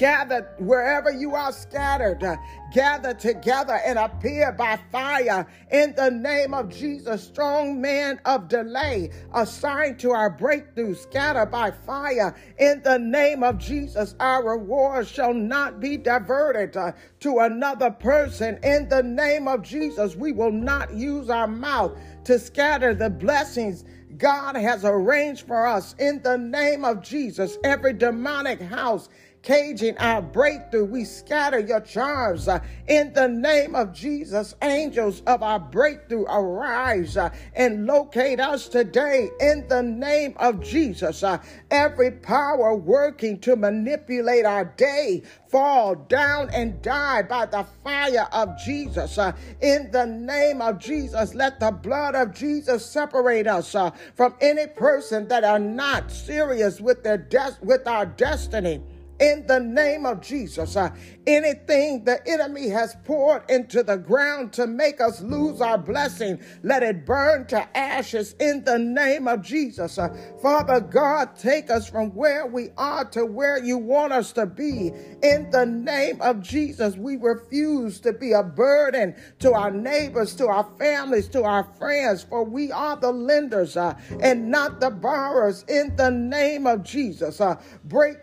gather 0.01 0.49
wherever 0.59 1.13
you 1.13 1.35
are 1.35 1.53
scattered, 1.53 2.25
gather 2.73 3.13
together 3.13 3.79
and 3.85 3.99
appear 3.99 4.51
by 4.51 4.81
fire 4.91 5.47
in 5.71 5.95
the 5.95 6.11
name 6.11 6.55
of 6.55 6.71
Jesus. 6.71 7.23
Strong 7.23 7.79
man 7.83 8.19
of 8.25 8.49
delay, 8.49 9.11
assigned 9.35 9.99
to 9.99 10.11
our 10.11 10.31
breakthrough, 10.31 10.95
scatter 10.95 11.45
by 11.45 11.71
fire 11.71 12.35
in 12.59 12.81
the 12.83 12.99
name 12.99 13.43
of 13.43 13.59
Jesus. 13.59 14.15
Our 14.21 14.53
reward 14.53 15.07
shall 15.07 15.35
not 15.35 15.81
be 15.81 15.99
diverted 15.99 16.79
uh, 16.79 16.93
to 17.21 17.41
another 17.41 17.91
person 17.91 18.59
in 18.63 18.89
the 18.89 19.03
name 19.03 19.47
of 19.47 19.61
Jesus. 19.61 20.17
We 20.17 20.33
will 20.33 20.53
not 20.53 20.95
use 20.95 21.29
our 21.29 21.47
mouth 21.47 21.93
to 22.25 22.39
scatter 22.39 22.95
the 22.95 23.11
blessings 23.11 23.85
God 24.17 24.57
has 24.57 24.85
arranged 24.85 25.47
for 25.47 25.67
us 25.67 25.95
in 25.99 26.21
the 26.23 26.37
name 26.37 26.85
of 26.85 27.03
Jesus. 27.03 27.57
Every 27.65 27.93
demonic 27.93 28.61
house 28.61 29.09
caging 29.43 29.97
our 29.99 30.21
breakthrough. 30.21 30.85
We 30.85 31.05
scatter 31.05 31.59
your 31.59 31.81
charms 31.81 32.49
uh, 32.49 32.61
in 32.89 33.13
the 33.13 33.29
name 33.29 33.75
of 33.75 33.93
Jesus. 33.93 34.55
Angels 34.63 35.23
of 35.27 35.43
our 35.43 35.59
breakthrough, 35.59 36.25
arise 36.25 37.17
uh, 37.17 37.31
and 37.55 37.87
locate 37.87 38.41
us 38.41 38.69
today 38.69 39.31
in 39.41 39.67
the 39.69 39.83
name 39.83 40.35
of 40.37 40.63
Jesus. 40.63 41.23
Uh, 41.23 41.39
every 41.71 42.11
power 42.11 42.75
working 42.75 43.39
to 43.41 43.57
manipulate 43.57 44.45
our 44.45 44.65
day, 44.65 45.23
fall 45.49 45.95
down 45.95 46.51
and 46.51 46.81
die 46.83 47.23
by 47.23 47.47
the 47.47 47.65
fire 47.83 48.29
of 48.33 48.59
Jesus. 48.59 49.17
Uh, 49.17 49.33
in 49.63 49.91
the 49.91 50.07
name 50.07 50.61
of 50.61 50.79
Jesus, 50.79 51.35
let 51.35 51.59
the 51.61 51.71
blood 51.71 52.15
of 52.15 52.35
Jesus 52.35 52.85
separate 52.85 53.47
us 53.47 53.75
uh, 53.75 53.91
from 54.15 54.35
any 54.41 54.67
person 54.67 55.27
that 55.29 55.45
are 55.45 55.59
not 55.59 56.11
serious 56.11 56.81
with 56.81 57.03
their 57.03 57.19
des- 57.19 57.57
with 57.63 57.87
our 57.87 58.05
destiny 58.05 58.83
in 59.21 59.47
the 59.47 59.61
name 59.61 60.07
of 60.07 60.21
Jesus. 60.21 60.77
Uh, 60.77 60.91
anything 61.27 62.05
the 62.05 62.27
enemy 62.27 62.69
has 62.69 62.97
poured 63.05 63.49
into 63.51 63.83
the 63.83 63.97
ground 63.97 64.53
to 64.55 64.67
make 64.67 65.01
us 65.01 65.21
lose 65.21 65.61
our 65.61 65.79
blessing, 65.79 66.41
let 66.63 66.83
it 66.83 67.07
burn 67.07 67.47
to 67.47 67.77
ashes 67.77 68.35
in 68.41 68.65
the 68.65 68.79
name 68.79 69.29
of 69.29 69.43
Jesus. 69.43 69.99
Uh, 69.99 70.09
Father 70.43 70.81
God, 70.81 71.37
take 71.37 71.71
us 71.71 71.89
from 71.89 72.11
where 72.15 72.47
we 72.47 72.69
are 72.77 73.05
to 73.11 73.27
where 73.27 73.63
you 73.63 73.79
want 73.79 74.13
us 74.13 74.33
to 74.33 74.47
be. 74.47 74.91
In 75.23 75.51
the 75.51 75.67
name 75.67 76.21
of 76.21 76.41
Jesus, 76.41 76.97
we 76.97 77.17
refuse 77.17 78.01
to 78.01 78.13
be 78.13 78.33
a 78.33 78.43
burden 78.43 79.15
to 79.41 79.53
our 79.53 79.71
neighbors, 79.71 80.35
to 80.37 80.47
our 80.47 80.65
families, 80.79 81.29
to 81.29 81.45
our 81.45 81.65
friends, 81.79 82.23
for 82.23 82.45
we 82.45 82.73
are 82.73 82.97
the 82.97 83.13
lenders 83.13 83.77
uh, 83.77 83.95
and 84.21 84.51
not 84.51 84.81
the 84.81 84.91
borrowers. 84.91 85.65
In 85.69 85.95
the 85.97 86.11
name 86.11 86.67
of 86.67 86.83
Jesus, 86.83 87.41
uh, 87.41 87.61
break 87.85 88.17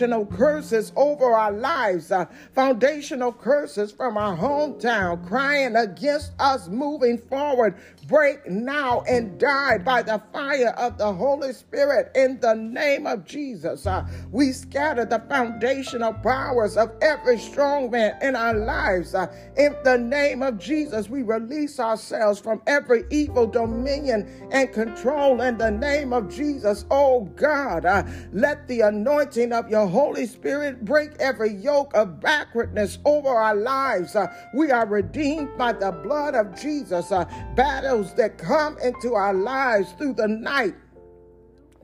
foundational 0.00 0.24
curses 0.24 0.92
over 0.96 1.26
our 1.34 1.52
lives, 1.52 2.10
uh, 2.10 2.24
foundational 2.54 3.32
curses 3.32 3.92
from 3.92 4.16
our 4.16 4.34
hometown, 4.34 5.22
crying 5.26 5.76
against 5.76 6.32
us 6.38 6.68
moving 6.68 7.18
forward. 7.18 7.74
Break 8.06 8.48
now 8.48 9.02
and 9.02 9.38
die 9.38 9.76
by 9.78 10.02
the 10.02 10.20
fire 10.32 10.70
of 10.78 10.96
the 10.96 11.12
Holy 11.12 11.52
Spirit 11.52 12.10
in 12.14 12.40
the 12.40 12.54
name 12.54 13.06
of 13.06 13.26
Jesus. 13.26 13.86
Uh, 13.86 14.06
we 14.32 14.52
scatter 14.52 15.04
the 15.04 15.22
foundational 15.28 16.14
powers 16.14 16.78
of 16.78 16.90
every 17.02 17.38
strong 17.38 17.90
man 17.90 18.16
in 18.22 18.34
our 18.34 18.54
lives. 18.54 19.14
Uh, 19.14 19.26
in 19.58 19.76
the 19.84 19.98
name 19.98 20.42
of 20.42 20.58
Jesus, 20.58 21.10
we 21.10 21.22
release 21.22 21.78
ourselves 21.78 22.40
from 22.40 22.62
every 22.66 23.04
evil 23.10 23.46
dominion 23.46 24.48
and 24.50 24.72
control 24.72 25.42
in 25.42 25.58
the 25.58 25.70
name 25.70 26.14
of 26.14 26.34
Jesus. 26.34 26.86
Oh 26.90 27.26
God, 27.36 27.84
uh, 27.84 28.02
let 28.32 28.66
the 28.66 28.80
anointing 28.80 29.52
of 29.52 29.68
your 29.68 29.89
Holy 29.90 30.26
Spirit 30.26 30.84
break 30.84 31.10
every 31.18 31.52
yoke 31.52 31.92
of 31.94 32.20
backwardness 32.20 32.98
over 33.04 33.28
our 33.28 33.56
lives. 33.56 34.16
Uh, 34.16 34.32
we 34.54 34.70
are 34.70 34.86
redeemed 34.86 35.56
by 35.58 35.72
the 35.72 35.92
blood 35.92 36.34
of 36.34 36.58
Jesus. 36.58 37.12
Uh, 37.12 37.24
battles 37.56 38.14
that 38.14 38.38
come 38.38 38.78
into 38.78 39.14
our 39.14 39.34
lives 39.34 39.92
through 39.98 40.14
the 40.14 40.28
night 40.28 40.74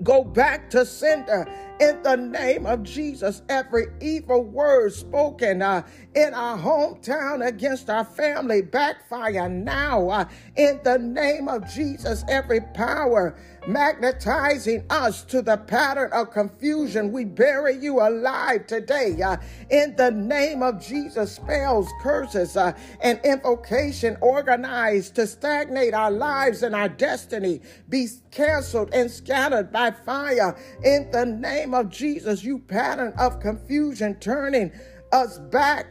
go 0.03 0.23
back 0.23 0.69
to 0.71 0.85
sender 0.85 1.47
in 1.81 2.03
the 2.03 2.17
name 2.17 2.67
of 2.67 2.83
Jesus. 2.83 3.43
Every 3.49 3.87
evil 4.01 4.43
word 4.43 4.93
spoken 4.93 5.63
uh, 5.63 5.87
in 6.15 6.35
our 6.35 6.57
hometown 6.59 7.47
against 7.47 7.91
our 7.91 8.05
family 8.05 8.63
backfire 8.63 9.49
now 9.49 10.09
uh, 10.09 10.25
in 10.57 10.81
the 10.85 10.99
name 10.99 11.49
of 11.49 11.71
Jesus. 11.73 12.25
Every 12.29 12.61
power 12.61 13.37
magnetizing 13.67 14.85
us 14.91 15.25
to 15.25 15.43
the 15.43 15.57
pattern 15.57 16.11
of 16.13 16.31
confusion, 16.31 17.13
we 17.13 17.25
bury 17.25 17.77
you 17.77 18.01
alive 18.01 18.67
today 18.67 19.21
uh, 19.23 19.37
in 19.71 19.95
the 19.97 20.11
name 20.11 20.63
of 20.63 20.81
Jesus. 20.81 21.37
Spells, 21.37 21.89
curses, 22.01 22.57
uh, 22.57 22.73
and 23.01 23.21
invocation 23.25 24.17
organized 24.21 25.15
to 25.17 25.27
stagnate 25.27 25.95
our 25.95 26.11
lives 26.11 26.63
and 26.63 26.75
our 26.75 26.89
destiny 26.89 27.61
be 27.89 28.07
canceled 28.31 28.91
and 28.93 29.11
scattered 29.11 29.73
by 29.73 29.91
fire 29.91 30.57
in 30.85 31.11
the 31.11 31.25
name 31.25 31.66
name 31.67 31.75
of 31.75 31.91
Jesus, 31.91 32.45
you 32.45 32.61
pattern 32.61 33.13
of 33.19 33.41
confusion, 33.41 34.15
turning 34.21 34.71
us 35.11 35.39
back 35.51 35.87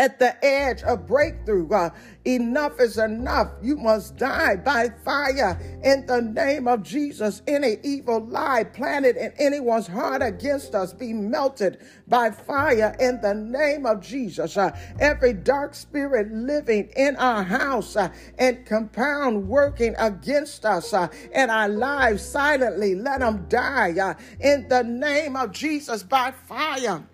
at 0.00 0.18
the 0.18 0.42
edge 0.42 0.82
of 0.82 1.06
breakthrough. 1.06 1.68
Uh, 1.68 1.90
enough 2.24 2.80
is 2.80 2.96
enough. 2.96 3.48
You 3.60 3.76
must 3.76 4.16
die 4.16 4.56
by 4.56 4.88
fire 5.04 5.60
in 5.84 6.06
the 6.06 6.22
name 6.22 6.66
of 6.66 6.82
Jesus. 6.82 7.42
Any 7.46 7.76
evil 7.84 8.24
lie 8.24 8.64
planted 8.64 9.16
in 9.16 9.32
anyone's 9.38 9.86
heart 9.86 10.22
against 10.22 10.74
us 10.74 10.94
be 10.94 11.12
melted 11.12 11.84
by 12.08 12.30
fire 12.30 12.96
in 12.98 13.20
the 13.20 13.34
name 13.34 13.84
of 13.84 14.00
Jesus. 14.00 14.56
Uh, 14.56 14.74
every 14.98 15.34
dark 15.34 15.74
spirit 15.74 16.32
living 16.32 16.90
in 16.96 17.14
our 17.16 17.42
house 17.42 17.94
uh, 17.94 18.08
and 18.38 18.64
compound 18.64 19.46
working 19.46 19.94
against 19.98 20.64
us 20.64 20.94
uh, 20.94 21.08
and 21.32 21.50
our 21.50 21.68
lives 21.68 22.24
silently, 22.24 22.94
let 22.94 23.20
them 23.20 23.44
die 23.50 23.92
uh, 23.98 24.14
in 24.40 24.66
the 24.68 24.82
name 24.82 25.36
of 25.36 25.52
Jesus 25.52 26.02
by 26.02 26.30
fire. 26.30 27.04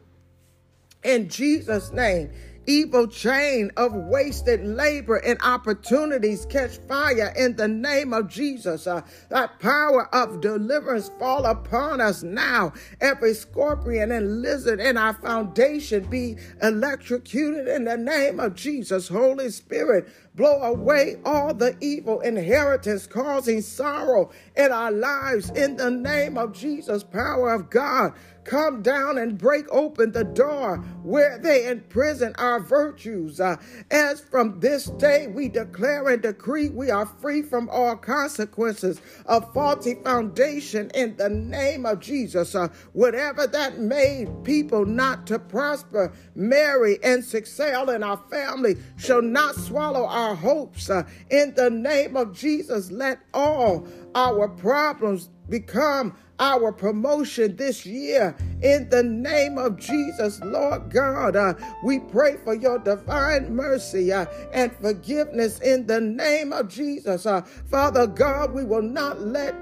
In 1.02 1.28
Jesus' 1.28 1.90
name 1.90 2.30
evil 2.66 3.06
chain 3.06 3.70
of 3.76 3.94
wasted 3.94 4.64
labor 4.64 5.16
and 5.16 5.38
opportunities 5.42 6.46
catch 6.46 6.78
fire 6.88 7.32
in 7.36 7.56
the 7.56 7.68
name 7.68 8.12
of 8.12 8.28
Jesus. 8.28 8.86
Uh, 8.86 9.02
that 9.30 9.58
power 9.60 10.14
of 10.14 10.40
deliverance 10.40 11.10
fall 11.18 11.44
upon 11.44 12.00
us 12.00 12.22
now. 12.22 12.72
Every 13.00 13.34
scorpion 13.34 14.12
and 14.12 14.42
lizard 14.42 14.80
in 14.80 14.96
our 14.96 15.14
foundation 15.14 16.04
be 16.04 16.36
electrocuted 16.62 17.68
in 17.68 17.84
the 17.84 17.96
name 17.96 18.40
of 18.40 18.54
Jesus. 18.54 19.08
Holy 19.08 19.50
Spirit, 19.50 20.08
blow 20.34 20.62
away 20.62 21.16
all 21.24 21.54
the 21.54 21.76
evil 21.80 22.20
inheritance 22.20 23.06
causing 23.06 23.62
sorrow 23.62 24.30
in 24.56 24.70
our 24.70 24.92
lives 24.92 25.50
in 25.50 25.76
the 25.76 25.90
name 25.90 26.36
of 26.36 26.52
Jesus. 26.52 27.02
Power 27.02 27.52
of 27.52 27.70
God 27.70 28.12
come 28.46 28.80
down 28.80 29.18
and 29.18 29.36
break 29.36 29.66
open 29.70 30.12
the 30.12 30.24
door 30.24 30.78
where 31.02 31.38
they 31.38 31.68
imprison 31.68 32.34
our 32.38 32.60
virtues. 32.60 33.40
Uh, 33.40 33.56
as 33.90 34.20
from 34.20 34.58
this 34.60 34.86
day 34.86 35.26
we 35.26 35.48
declare 35.48 36.08
and 36.08 36.22
decree 36.22 36.70
we 36.70 36.90
are 36.90 37.06
free 37.06 37.42
from 37.42 37.68
all 37.68 37.96
consequences 37.96 39.00
of 39.26 39.52
faulty 39.52 39.96
foundation 40.04 40.90
in 40.94 41.16
the 41.16 41.28
name 41.28 41.84
of 41.84 42.00
Jesus. 42.00 42.54
Uh, 42.54 42.68
whatever 42.92 43.46
that 43.46 43.78
made 43.78 44.28
people 44.44 44.86
not 44.86 45.26
to 45.26 45.38
prosper, 45.38 46.12
marry, 46.34 47.02
and 47.02 47.24
succeed 47.24 47.66
in 47.66 48.02
our 48.02 48.22
family 48.30 48.76
shall 48.96 49.22
not 49.22 49.54
swallow 49.56 50.06
our 50.06 50.34
hopes. 50.34 50.88
Uh, 50.88 51.02
in 51.30 51.52
the 51.54 51.68
name 51.70 52.16
of 52.16 52.32
Jesus, 52.32 52.90
let 52.92 53.18
all 53.34 53.86
our 54.14 54.48
problems 54.48 55.28
become 55.48 56.16
our 56.38 56.72
promotion 56.72 57.56
this 57.56 57.86
year 57.86 58.36
in 58.62 58.88
the 58.90 59.02
name 59.02 59.58
of 59.58 59.78
Jesus, 59.78 60.40
Lord 60.42 60.90
God. 60.90 61.36
Uh, 61.36 61.54
we 61.84 61.98
pray 61.98 62.36
for 62.44 62.54
your 62.54 62.78
divine 62.78 63.54
mercy 63.54 64.12
uh, 64.12 64.26
and 64.52 64.72
forgiveness 64.76 65.58
in 65.60 65.86
the 65.86 66.00
name 66.00 66.52
of 66.52 66.68
Jesus. 66.68 67.26
Uh, 67.26 67.42
Father 67.70 68.06
God, 68.06 68.52
we 68.52 68.64
will 68.64 68.82
not 68.82 69.20
let 69.20 69.54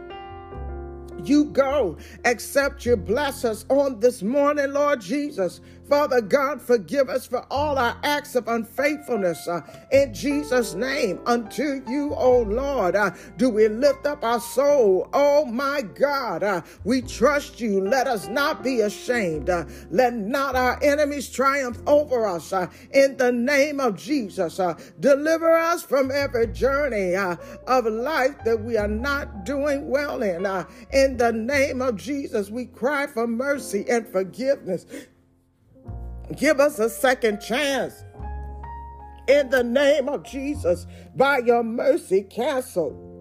you 1.23 1.47
go 1.47 1.97
except 2.25 2.85
you 2.85 2.97
bless 2.97 3.45
us 3.45 3.65
on 3.69 4.01
this 4.01 4.23
morning, 4.23 4.73
Lord 4.73 5.01
Jesus. 5.01 5.61
Father 5.89 6.23
God, 6.23 6.63
forgive 6.63 7.11
us 7.11 7.27
for 7.27 7.45
all 7.51 7.77
our 7.79 7.97
acts 8.03 8.35
of 8.35 8.49
unfaithfulness 8.49 9.47
uh, 9.47 9.61
in 9.93 10.15
Jesus' 10.15 10.75
name. 10.75 11.21
Unto 11.27 11.83
you, 11.87 12.15
O 12.15 12.41
Lord, 12.41 12.97
uh, 12.97 13.11
do 13.37 13.51
we 13.51 13.69
lift 13.69 14.07
up 14.07 14.25
our 14.25 14.41
soul. 14.41 15.09
Oh 15.13 15.45
my 15.45 15.83
God, 15.83 16.43
uh, 16.43 16.63
we 16.85 17.03
trust 17.03 17.61
you. 17.61 17.83
Let 17.83 18.07
us 18.07 18.29
not 18.29 18.65
be 18.65 18.81
ashamed. 18.81 19.51
Uh, 19.51 19.65
let 19.91 20.15
not 20.15 20.57
our 20.57 20.83
enemies 20.83 21.29
triumph 21.29 21.79
over 21.87 22.27
us. 22.27 22.53
Uh, 22.53 22.69
in 22.93 23.17
the 23.19 23.33
name 23.33 23.79
of 23.79 23.97
Jesus, 23.97 24.59
uh, 24.59 24.75
deliver 25.01 25.53
us 25.55 25.83
from 25.83 26.11
every 26.11 26.47
journey 26.47 27.15
of 27.15 27.85
life 27.87 28.37
that 28.45 28.63
we 28.63 28.79
are 28.79 28.89
not 28.89 29.45
doing 29.45 29.89
well 29.89 30.23
in. 30.23 30.47
in 30.93 31.17
the 31.19 31.33
name 31.33 31.83
of 31.83 31.97
Jesus, 31.97 32.49
we 32.49 32.65
cry 32.65 33.07
for 33.07 33.27
mercy 33.27 33.85
and 33.89 34.07
forgiveness. 34.09 34.87
Give 36.37 36.61
us 36.61 36.79
a 36.79 36.89
second 36.89 37.41
chance. 37.41 38.05
In 39.29 39.51
the 39.51 39.65
name 39.65 40.09
of 40.09 40.25
Jesus, 40.25 40.87
by 41.17 41.39
your 41.39 41.63
mercy, 41.63 42.23
cancel 42.23 43.15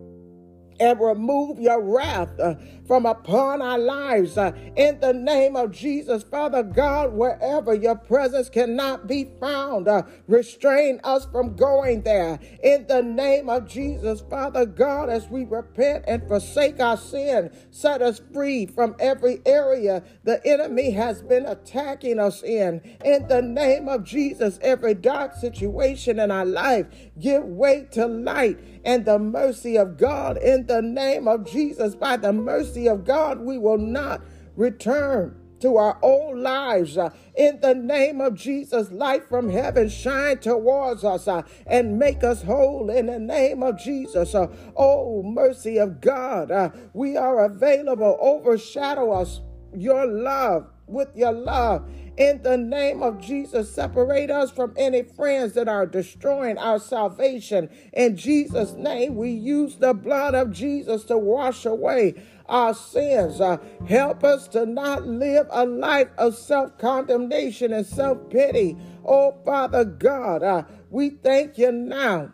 and 0.79 0.99
remove 0.99 1.59
your 1.59 1.81
wrath 1.81 2.37
uh, 2.39 2.55
from 2.87 3.05
upon 3.05 3.61
our 3.61 3.79
lives. 3.79 4.37
Uh, 4.37 4.51
in 4.75 4.99
the 4.99 5.13
name 5.13 5.55
of 5.55 5.71
Jesus, 5.71 6.23
Father 6.23 6.63
God, 6.63 7.13
wherever 7.13 7.73
your 7.73 7.95
presence 7.95 8.49
cannot 8.49 9.07
be 9.07 9.29
found, 9.39 9.87
uh, 9.87 10.03
restrain 10.27 10.99
us 11.03 11.25
from 11.31 11.55
going 11.55 12.01
there. 12.01 12.39
In 12.63 12.87
the 12.87 13.01
name 13.01 13.49
of 13.49 13.67
Jesus, 13.67 14.21
Father 14.29 14.65
God, 14.65 15.09
as 15.09 15.29
we 15.29 15.45
repent 15.45 16.05
and 16.07 16.27
forsake 16.27 16.79
our 16.79 16.97
sin, 16.97 17.51
set 17.71 18.01
us 18.01 18.21
free 18.33 18.65
from 18.65 18.95
every 18.99 19.41
area 19.45 20.03
the 20.23 20.45
enemy 20.45 20.91
has 20.91 21.21
been 21.21 21.45
attacking 21.45 22.19
us 22.19 22.43
in. 22.43 22.81
In 23.03 23.27
the 23.27 23.41
name 23.41 23.87
of 23.87 24.03
Jesus, 24.03 24.59
every 24.61 24.93
dark 24.93 25.33
situation 25.35 26.19
in 26.19 26.31
our 26.31 26.45
life, 26.45 26.87
give 27.19 27.43
way 27.43 27.87
to 27.91 28.07
light 28.07 28.59
and 28.85 29.05
the 29.05 29.19
mercy 29.19 29.77
of 29.77 29.97
God. 29.97 30.37
In 30.37 30.67
the 30.67 30.81
name 30.81 31.27
of 31.27 31.49
Jesus, 31.49 31.95
by 31.95 32.17
the 32.17 32.33
mercy 32.33 32.72
mercy 32.73 32.87
of 32.87 33.05
God, 33.05 33.39
we 33.39 33.57
will 33.57 33.77
not 33.77 34.21
return 34.55 35.35
to 35.59 35.77
our 35.77 35.97
old 36.01 36.39
lives. 36.39 36.97
Uh, 36.97 37.09
in 37.35 37.59
the 37.61 37.75
name 37.75 38.19
of 38.19 38.33
Jesus, 38.33 38.91
light 38.91 39.29
from 39.29 39.49
heaven 39.49 39.89
shine 39.89 40.39
towards 40.39 41.03
us 41.03 41.27
uh, 41.27 41.43
and 41.67 41.99
make 41.99 42.23
us 42.23 42.41
whole 42.41 42.89
in 42.89 43.05
the 43.05 43.19
name 43.19 43.61
of 43.61 43.79
Jesus. 43.79 44.33
Uh, 44.33 44.47
oh, 44.75 45.21
mercy 45.23 45.77
of 45.77 46.01
God, 46.01 46.51
uh, 46.51 46.69
we 46.93 47.15
are 47.15 47.45
available. 47.45 48.17
Overshadow 48.19 49.11
us, 49.11 49.39
your 49.73 50.05
love, 50.07 50.67
with 50.87 51.15
your 51.15 51.31
love. 51.31 51.87
In 52.15 52.43
the 52.43 52.57
name 52.57 53.01
of 53.01 53.19
Jesus, 53.19 53.73
separate 53.73 54.29
us 54.29 54.51
from 54.51 54.73
any 54.77 55.01
friends 55.01 55.53
that 55.53 55.67
are 55.67 55.87
destroying 55.87 56.59
our 56.59 56.77
salvation. 56.77 57.69
In 57.91 58.15
Jesus' 58.15 58.73
name, 58.73 59.15
we 59.15 59.31
use 59.31 59.77
the 59.77 59.95
blood 59.95 60.35
of 60.35 60.51
Jesus 60.51 61.05
to 61.05 61.17
wash 61.17 61.65
away 61.65 62.13
our 62.53 62.73
sins. 62.73 63.41
Uh, 63.41 63.57
help 63.87 64.23
us 64.23 64.47
to 64.49 64.65
not 64.65 65.05
live 65.07 65.47
a 65.49 65.65
life 65.65 66.09
of 66.17 66.35
self 66.35 66.77
condemnation 66.77 67.73
and 67.73 67.85
self 67.85 68.29
pity. 68.29 68.77
Oh, 69.03 69.35
Father 69.43 69.83
God, 69.83 70.43
uh, 70.43 70.63
we 70.89 71.09
thank 71.09 71.57
you 71.57 71.71
now 71.71 72.31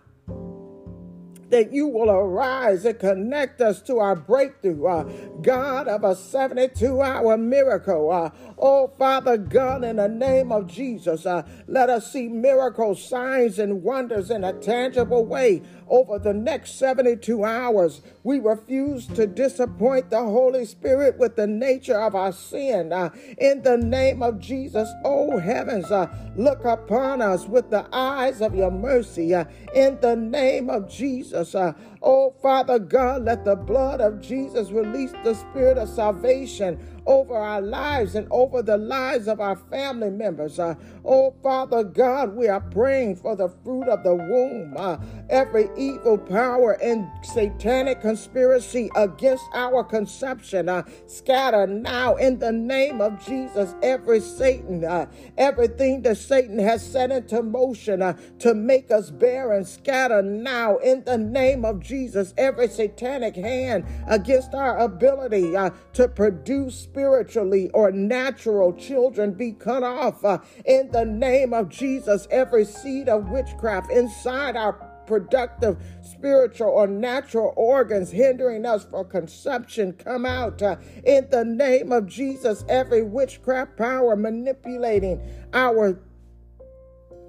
that 1.49 1.73
you 1.73 1.87
will 1.87 2.09
arise 2.09 2.85
and 2.85 2.99
connect 2.99 3.61
us 3.61 3.81
to 3.83 3.99
our 3.99 4.15
breakthrough. 4.15 4.85
Uh, 4.85 5.03
God 5.41 5.87
of 5.87 6.03
a 6.03 6.15
72 6.15 7.01
hour 7.01 7.37
miracle. 7.37 8.11
Uh, 8.11 8.29
oh, 8.57 8.91
Father 8.97 9.37
God, 9.37 9.83
in 9.83 9.97
the 9.97 10.07
name 10.07 10.51
of 10.51 10.67
Jesus, 10.67 11.25
uh, 11.25 11.43
let 11.67 11.89
us 11.89 12.11
see 12.11 12.27
miracles, 12.27 13.03
signs, 13.03 13.59
and 13.59 13.83
wonders 13.83 14.29
in 14.29 14.43
a 14.43 14.53
tangible 14.53 15.25
way 15.25 15.61
over 15.89 16.19
the 16.19 16.33
next 16.33 16.77
72 16.77 17.43
hours. 17.43 18.01
We 18.23 18.39
refuse 18.39 19.07
to 19.07 19.25
disappoint 19.25 20.09
the 20.09 20.21
Holy 20.21 20.65
Spirit 20.65 21.17
with 21.17 21.35
the 21.35 21.47
nature 21.47 21.99
of 21.99 22.15
our 22.15 22.31
sin. 22.31 22.93
Uh, 22.93 23.09
in 23.37 23.63
the 23.63 23.77
name 23.77 24.21
of 24.21 24.39
Jesus, 24.39 24.89
oh 25.03 25.37
heavens, 25.39 25.91
uh, 25.91 26.07
look 26.35 26.63
upon 26.65 27.21
us 27.21 27.45
with 27.45 27.69
the 27.69 27.87
eyes 27.91 28.41
of 28.41 28.55
your 28.55 28.71
mercy. 28.71 29.33
Uh, 29.33 29.45
in 29.73 29.99
the 30.01 30.15
name 30.15 30.69
of 30.69 30.89
Jesus, 30.89 31.38
uh, 31.55 31.73
oh 32.01 32.33
Father 32.41 32.79
God, 32.79 33.23
let 33.23 33.45
the 33.45 33.55
blood 33.55 34.01
of 34.01 34.21
Jesus 34.21 34.71
release 34.71 35.11
the 35.23 35.33
spirit 35.33 35.77
of 35.77 35.89
salvation 35.89 36.98
over 37.09 37.35
our 37.35 37.61
lives 37.61 38.13
and 38.13 38.27
over 38.29 38.61
the 38.61 38.77
lives 38.77 39.27
of 39.27 39.41
our 39.41 39.55
family 39.55 40.11
members. 40.11 40.59
Uh, 40.59 40.75
oh, 41.03 41.33
Father 41.41 41.83
God, 41.83 42.35
we 42.35 42.47
are 42.47 42.61
praying 42.61 43.15
for 43.15 43.35
the 43.35 43.49
fruit 43.63 43.89
of 43.89 44.03
the 44.03 44.13
womb. 44.13 44.75
Uh, 44.77 44.97
every 45.27 45.69
evil 45.75 46.19
power 46.19 46.73
and 46.73 47.07
satanic 47.23 47.99
conspiracy 47.99 48.91
against 48.95 49.43
our 49.55 49.83
conception, 49.83 50.69
uh, 50.69 50.83
scatter 51.07 51.65
now 51.65 52.15
in 52.15 52.37
the 52.37 52.51
name 52.51 53.01
of 53.01 53.25
Jesus. 53.25 53.73
Every 53.81 54.19
Satan, 54.19 54.85
uh, 54.85 55.07
everything 55.35 56.03
that 56.03 56.17
Satan 56.17 56.59
has 56.59 56.85
set 56.85 57.11
into 57.11 57.41
motion 57.41 58.03
uh, 58.03 58.13
to 58.37 58.53
make 58.53 58.91
us 58.91 59.09
barren, 59.09 59.65
scatter 59.65 60.21
now 60.21 60.77
in 60.77 61.03
the 61.05 61.17
name 61.17 61.65
of 61.65 61.79
Jesus. 61.79 62.35
Every 62.37 62.67
satanic 62.67 63.35
hand 63.35 63.85
against 64.07 64.53
our 64.53 64.77
ability 64.77 65.55
uh, 65.55 65.71
to 65.93 66.07
produce 66.07 66.79
spiritually 66.99 67.69
or 67.73 67.91
natural 67.91 68.73
children 68.73 69.31
be 69.31 69.53
cut 69.53 69.83
off 69.83 70.25
uh, 70.25 70.37
in 70.65 70.91
the 70.91 71.05
name 71.05 71.53
of 71.53 71.69
Jesus. 71.69 72.27
Every 72.29 72.65
seed 72.65 73.07
of 73.07 73.29
witchcraft 73.29 73.89
inside 73.89 74.57
our 74.57 74.73
productive 75.05 75.77
spiritual 76.01 76.67
or 76.67 76.87
natural 76.87 77.53
organs 77.55 78.11
hindering 78.11 78.65
us 78.65 78.85
for 78.91 79.05
conception 79.05 79.93
come 79.93 80.25
out 80.25 80.61
uh, 80.61 80.75
in 81.05 81.29
the 81.29 81.45
name 81.45 81.93
of 81.93 82.05
Jesus. 82.05 82.65
Every 82.67 83.01
witchcraft 83.01 83.77
power 83.77 84.17
manipulating 84.17 85.21
our 85.53 86.01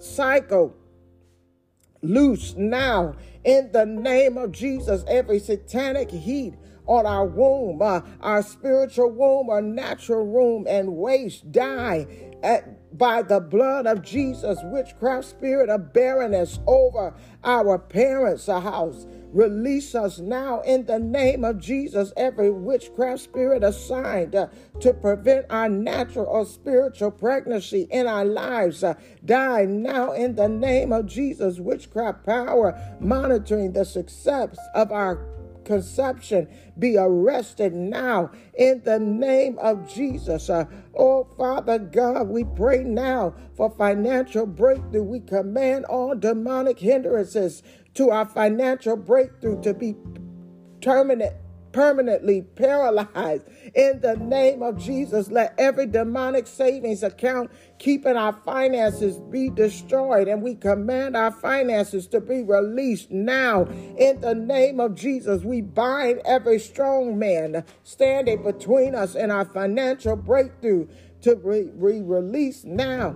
cycle 0.00 0.74
loose 2.02 2.56
now 2.56 3.14
in 3.44 3.70
the 3.70 3.86
name 3.86 4.36
of 4.36 4.50
Jesus. 4.50 5.04
Every 5.06 5.38
satanic 5.38 6.10
heat 6.10 6.54
on 6.90 7.06
our 7.06 7.24
womb, 7.24 7.80
uh, 7.80 8.00
our 8.20 8.42
spiritual 8.42 9.12
womb, 9.12 9.48
our 9.48 9.62
natural 9.62 10.26
womb, 10.26 10.66
and 10.68 10.96
waste 10.96 11.52
die 11.52 12.04
at, 12.42 12.98
by 12.98 13.22
the 13.22 13.38
blood 13.38 13.86
of 13.86 14.02
Jesus. 14.02 14.58
Witchcraft 14.64 15.28
spirit 15.28 15.70
of 15.70 15.92
barrenness 15.92 16.58
over 16.66 17.14
our 17.44 17.78
parents' 17.78 18.48
house. 18.48 19.06
Release 19.32 19.94
us 19.94 20.18
now 20.18 20.60
in 20.62 20.86
the 20.86 20.98
name 20.98 21.44
of 21.44 21.60
Jesus. 21.60 22.12
Every 22.16 22.50
witchcraft 22.50 23.22
spirit 23.22 23.62
assigned 23.62 24.34
uh, 24.34 24.48
to 24.80 24.92
prevent 24.92 25.46
our 25.48 25.68
natural 25.68 26.26
or 26.26 26.44
spiritual 26.44 27.12
pregnancy 27.12 27.86
in 27.92 28.08
our 28.08 28.24
lives 28.24 28.82
uh, 28.82 28.94
die 29.24 29.64
now 29.66 30.10
in 30.10 30.34
the 30.34 30.48
name 30.48 30.92
of 30.92 31.06
Jesus. 31.06 31.60
Witchcraft 31.60 32.26
power 32.26 32.76
monitoring 32.98 33.72
the 33.72 33.84
success 33.84 34.58
of 34.74 34.90
our 34.90 35.24
conception 35.64 36.48
be 36.78 36.96
arrested 36.96 37.72
now 37.72 38.30
in 38.54 38.82
the 38.84 38.98
name 38.98 39.58
of 39.58 39.92
Jesus. 39.92 40.50
Uh, 40.50 40.64
oh, 40.96 41.28
Father 41.36 41.78
God, 41.78 42.28
we 42.28 42.44
pray 42.44 42.82
now 42.82 43.34
for 43.56 43.70
financial 43.70 44.46
breakthrough. 44.46 45.02
We 45.02 45.20
command 45.20 45.84
all 45.86 46.14
demonic 46.14 46.78
hindrances 46.78 47.62
to 47.94 48.10
our 48.10 48.26
financial 48.26 48.96
breakthrough 48.96 49.62
to 49.62 49.74
be 49.74 49.96
terminate 50.80 51.34
permanently 51.72 52.42
paralyzed 52.42 53.46
in 53.74 54.00
the 54.00 54.16
name 54.16 54.62
of 54.62 54.78
Jesus. 54.78 55.30
Let 55.30 55.54
every 55.58 55.86
demonic 55.86 56.46
savings 56.46 57.02
account 57.02 57.50
keeping 57.78 58.16
our 58.16 58.32
finances 58.44 59.18
be 59.18 59.50
destroyed, 59.50 60.28
and 60.28 60.42
we 60.42 60.54
command 60.54 61.16
our 61.16 61.30
finances 61.30 62.06
to 62.08 62.20
be 62.20 62.42
released 62.42 63.10
now 63.10 63.64
in 63.96 64.20
the 64.20 64.34
name 64.34 64.80
of 64.80 64.94
Jesus. 64.94 65.42
We 65.42 65.60
bind 65.60 66.20
every 66.24 66.58
strong 66.58 67.18
man 67.18 67.64
standing 67.84 68.42
between 68.42 68.94
us 68.94 69.14
and 69.14 69.32
our 69.32 69.44
financial 69.44 70.16
breakthrough 70.16 70.88
to 71.22 71.36
be 71.36 72.00
released 72.02 72.64
now. 72.64 73.14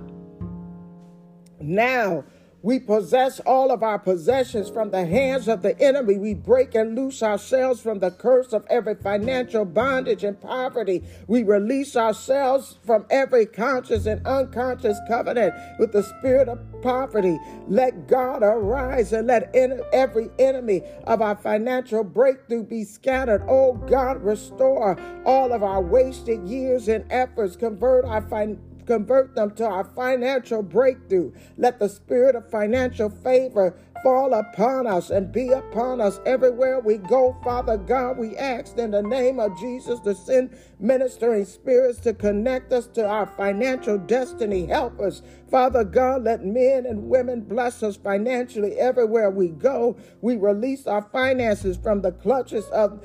Now 1.60 2.24
we 2.64 2.80
possess 2.80 3.40
all 3.40 3.70
of 3.70 3.82
our 3.82 3.98
possessions 3.98 4.70
from 4.70 4.90
the 4.90 5.04
hands 5.04 5.48
of 5.48 5.60
the 5.60 5.78
enemy. 5.78 6.16
We 6.16 6.32
break 6.32 6.74
and 6.74 6.96
loose 6.96 7.22
ourselves 7.22 7.82
from 7.82 7.98
the 7.98 8.10
curse 8.10 8.54
of 8.54 8.64
every 8.70 8.94
financial 8.94 9.66
bondage 9.66 10.24
and 10.24 10.40
poverty. 10.40 11.04
We 11.26 11.42
release 11.42 11.94
ourselves 11.94 12.78
from 12.86 13.04
every 13.10 13.44
conscious 13.44 14.06
and 14.06 14.26
unconscious 14.26 14.98
covenant 15.06 15.52
with 15.78 15.92
the 15.92 16.04
spirit 16.04 16.48
of 16.48 16.58
poverty. 16.80 17.38
Let 17.68 18.08
God 18.08 18.42
arise 18.42 19.12
and 19.12 19.26
let 19.26 19.54
every 19.54 20.30
enemy 20.38 20.80
of 21.06 21.20
our 21.20 21.36
financial 21.36 22.02
breakthrough 22.02 22.64
be 22.64 22.84
scattered. 22.84 23.44
Oh 23.46 23.74
God, 23.74 24.22
restore 24.24 24.98
all 25.26 25.52
of 25.52 25.62
our 25.62 25.82
wasted 25.82 26.48
years 26.48 26.88
and 26.88 27.04
efforts. 27.12 27.56
Convert 27.56 28.06
our 28.06 28.22
financial 28.22 28.73
convert 28.86 29.34
them 29.34 29.50
to 29.56 29.64
our 29.66 29.84
financial 29.84 30.62
breakthrough. 30.62 31.32
Let 31.56 31.78
the 31.78 31.88
spirit 31.88 32.36
of 32.36 32.50
financial 32.50 33.10
favor 33.10 33.76
fall 34.04 34.34
upon 34.34 34.86
us 34.86 35.08
and 35.08 35.32
be 35.32 35.48
upon 35.48 35.98
us 35.98 36.20
everywhere 36.26 36.78
we 36.78 36.98
go. 36.98 37.34
Father 37.42 37.78
God, 37.78 38.18
we 38.18 38.36
ask 38.36 38.76
in 38.76 38.90
the 38.90 39.02
name 39.02 39.40
of 39.40 39.58
Jesus 39.58 39.98
to 40.00 40.14
send 40.14 40.56
ministering 40.78 41.46
spirits 41.46 42.00
to 42.00 42.12
connect 42.12 42.70
us 42.72 42.86
to 42.88 43.06
our 43.06 43.26
financial 43.26 43.96
destiny. 43.96 44.66
Help 44.66 45.00
us. 45.00 45.22
Father 45.50 45.84
God, 45.84 46.24
let 46.24 46.44
men 46.44 46.84
and 46.84 47.08
women 47.08 47.40
bless 47.40 47.82
us 47.82 47.96
financially 47.96 48.78
everywhere 48.78 49.30
we 49.30 49.48
go. 49.48 49.96
We 50.20 50.36
release 50.36 50.86
our 50.86 51.02
finances 51.10 51.78
from 51.78 52.02
the 52.02 52.12
clutches 52.12 52.66
of 52.66 53.02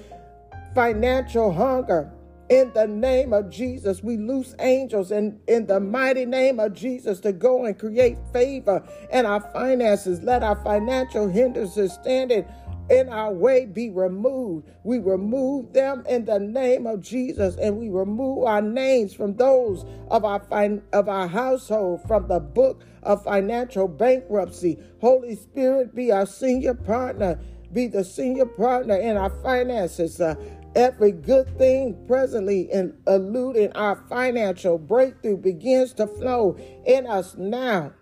financial 0.75 1.53
hunger. 1.53 2.11
In 2.49 2.71
the 2.73 2.87
name 2.87 3.33
of 3.33 3.51
Jesus, 3.51 4.03
we 4.03 4.17
loose 4.17 4.55
angels 4.59 5.11
and 5.11 5.39
in 5.47 5.67
the 5.67 5.79
mighty 5.79 6.25
name 6.25 6.59
of 6.59 6.73
Jesus 6.73 7.19
to 7.21 7.31
go 7.31 7.65
and 7.65 7.77
create 7.77 8.17
favor 8.33 8.83
in 9.11 9.25
our 9.27 9.41
finances. 9.53 10.23
Let 10.23 10.43
our 10.43 10.55
financial 10.63 11.27
hindrances 11.27 11.93
standing 11.93 12.45
in 12.89 13.09
our 13.09 13.31
way 13.31 13.65
be 13.67 13.89
removed. 13.91 14.67
We 14.83 14.99
remove 14.99 15.73
them 15.73 16.03
in 16.09 16.25
the 16.25 16.39
name 16.39 16.87
of 16.87 17.01
Jesus, 17.01 17.55
and 17.57 17.77
we 17.77 17.89
remove 17.89 18.45
our 18.45 18.61
names 18.61 19.13
from 19.13 19.35
those 19.35 19.85
of 20.09 20.25
our 20.25 20.39
fin- 20.39 20.81
of 20.91 21.07
our 21.07 21.27
household 21.27 22.01
from 22.07 22.27
the 22.27 22.39
book 22.39 22.83
of 23.03 23.23
financial 23.23 23.87
bankruptcy. 23.87 24.79
Holy 25.01 25.35
Spirit, 25.35 25.93
be 25.93 26.11
our 26.11 26.25
senior 26.25 26.73
partner. 26.73 27.39
Be 27.71 27.87
the 27.87 28.03
senior 28.03 28.45
partner 28.45 28.95
in 28.95 29.17
our 29.17 29.29
finances. 29.41 30.19
Uh, 30.19 30.35
Every 30.75 31.11
good 31.11 31.57
thing 31.57 31.97
presently 32.07 32.71
in 32.71 32.95
eluding 33.07 33.71
our 33.73 33.95
financial 34.07 34.77
breakthrough 34.77 35.37
begins 35.37 35.93
to 35.93 36.05
flow 36.05 36.57
in 36.85 37.07
us 37.07 37.35
now. 37.37 37.93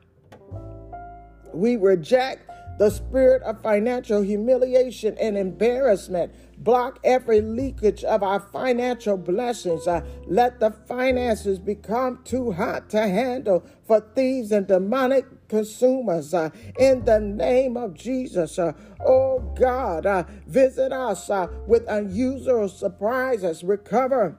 We 1.53 1.77
reject 1.77 2.49
the 2.77 2.89
spirit 2.89 3.41
of 3.43 3.61
financial 3.61 4.21
humiliation 4.21 5.17
and 5.17 5.37
embarrassment. 5.37 6.33
Block 6.57 6.99
every 7.03 7.41
leakage 7.41 8.03
of 8.03 8.21
our 8.21 8.39
financial 8.39 9.17
blessings. 9.17 9.87
Uh, 9.87 10.05
let 10.27 10.59
the 10.59 10.71
finances 10.71 11.59
become 11.59 12.19
too 12.25 12.51
hot 12.51 12.89
to 12.89 13.07
handle 13.07 13.65
for 13.87 14.01
thieves 14.13 14.51
and 14.51 14.67
demonic 14.67 15.25
consumers 15.47 16.33
uh, 16.33 16.49
in 16.77 17.05
the 17.05 17.19
name 17.19 17.77
of 17.77 17.93
Jesus. 17.93 18.59
Uh, 18.59 18.73
oh 19.05 19.39
God, 19.57 20.05
uh, 20.05 20.23
visit 20.45 20.91
us 20.91 21.29
uh, 21.29 21.47
with 21.65 21.83
unusual 21.87 22.69
surprises. 22.69 23.63
Recover 23.63 24.37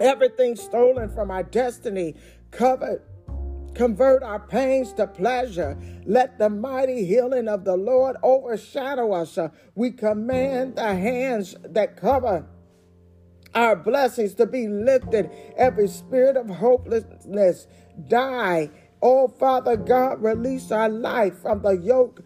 everything 0.00 0.56
stolen 0.56 1.08
from 1.10 1.30
our 1.30 1.42
destiny. 1.42 2.14
Covered. 2.50 3.02
Convert 3.74 4.22
our 4.24 4.40
pains 4.40 4.92
to 4.94 5.06
pleasure. 5.06 5.78
Let 6.04 6.38
the 6.38 6.50
mighty 6.50 7.04
healing 7.04 7.46
of 7.46 7.64
the 7.64 7.76
Lord 7.76 8.16
overshadow 8.22 9.12
us. 9.12 9.38
Uh, 9.38 9.50
we 9.74 9.92
command 9.92 10.76
the 10.76 10.94
hands 10.94 11.54
that 11.62 11.96
cover 11.96 12.46
our 13.54 13.76
blessings 13.76 14.34
to 14.34 14.46
be 14.46 14.68
lifted. 14.68 15.30
Every 15.56 15.88
spirit 15.88 16.36
of 16.36 16.48
hopelessness 16.48 17.66
die 18.08 18.70
Oh, 19.00 19.28
Father 19.28 19.76
God, 19.76 20.22
release 20.22 20.70
our 20.72 20.88
life 20.88 21.40
from 21.40 21.62
the 21.62 21.76
yoke, 21.76 22.22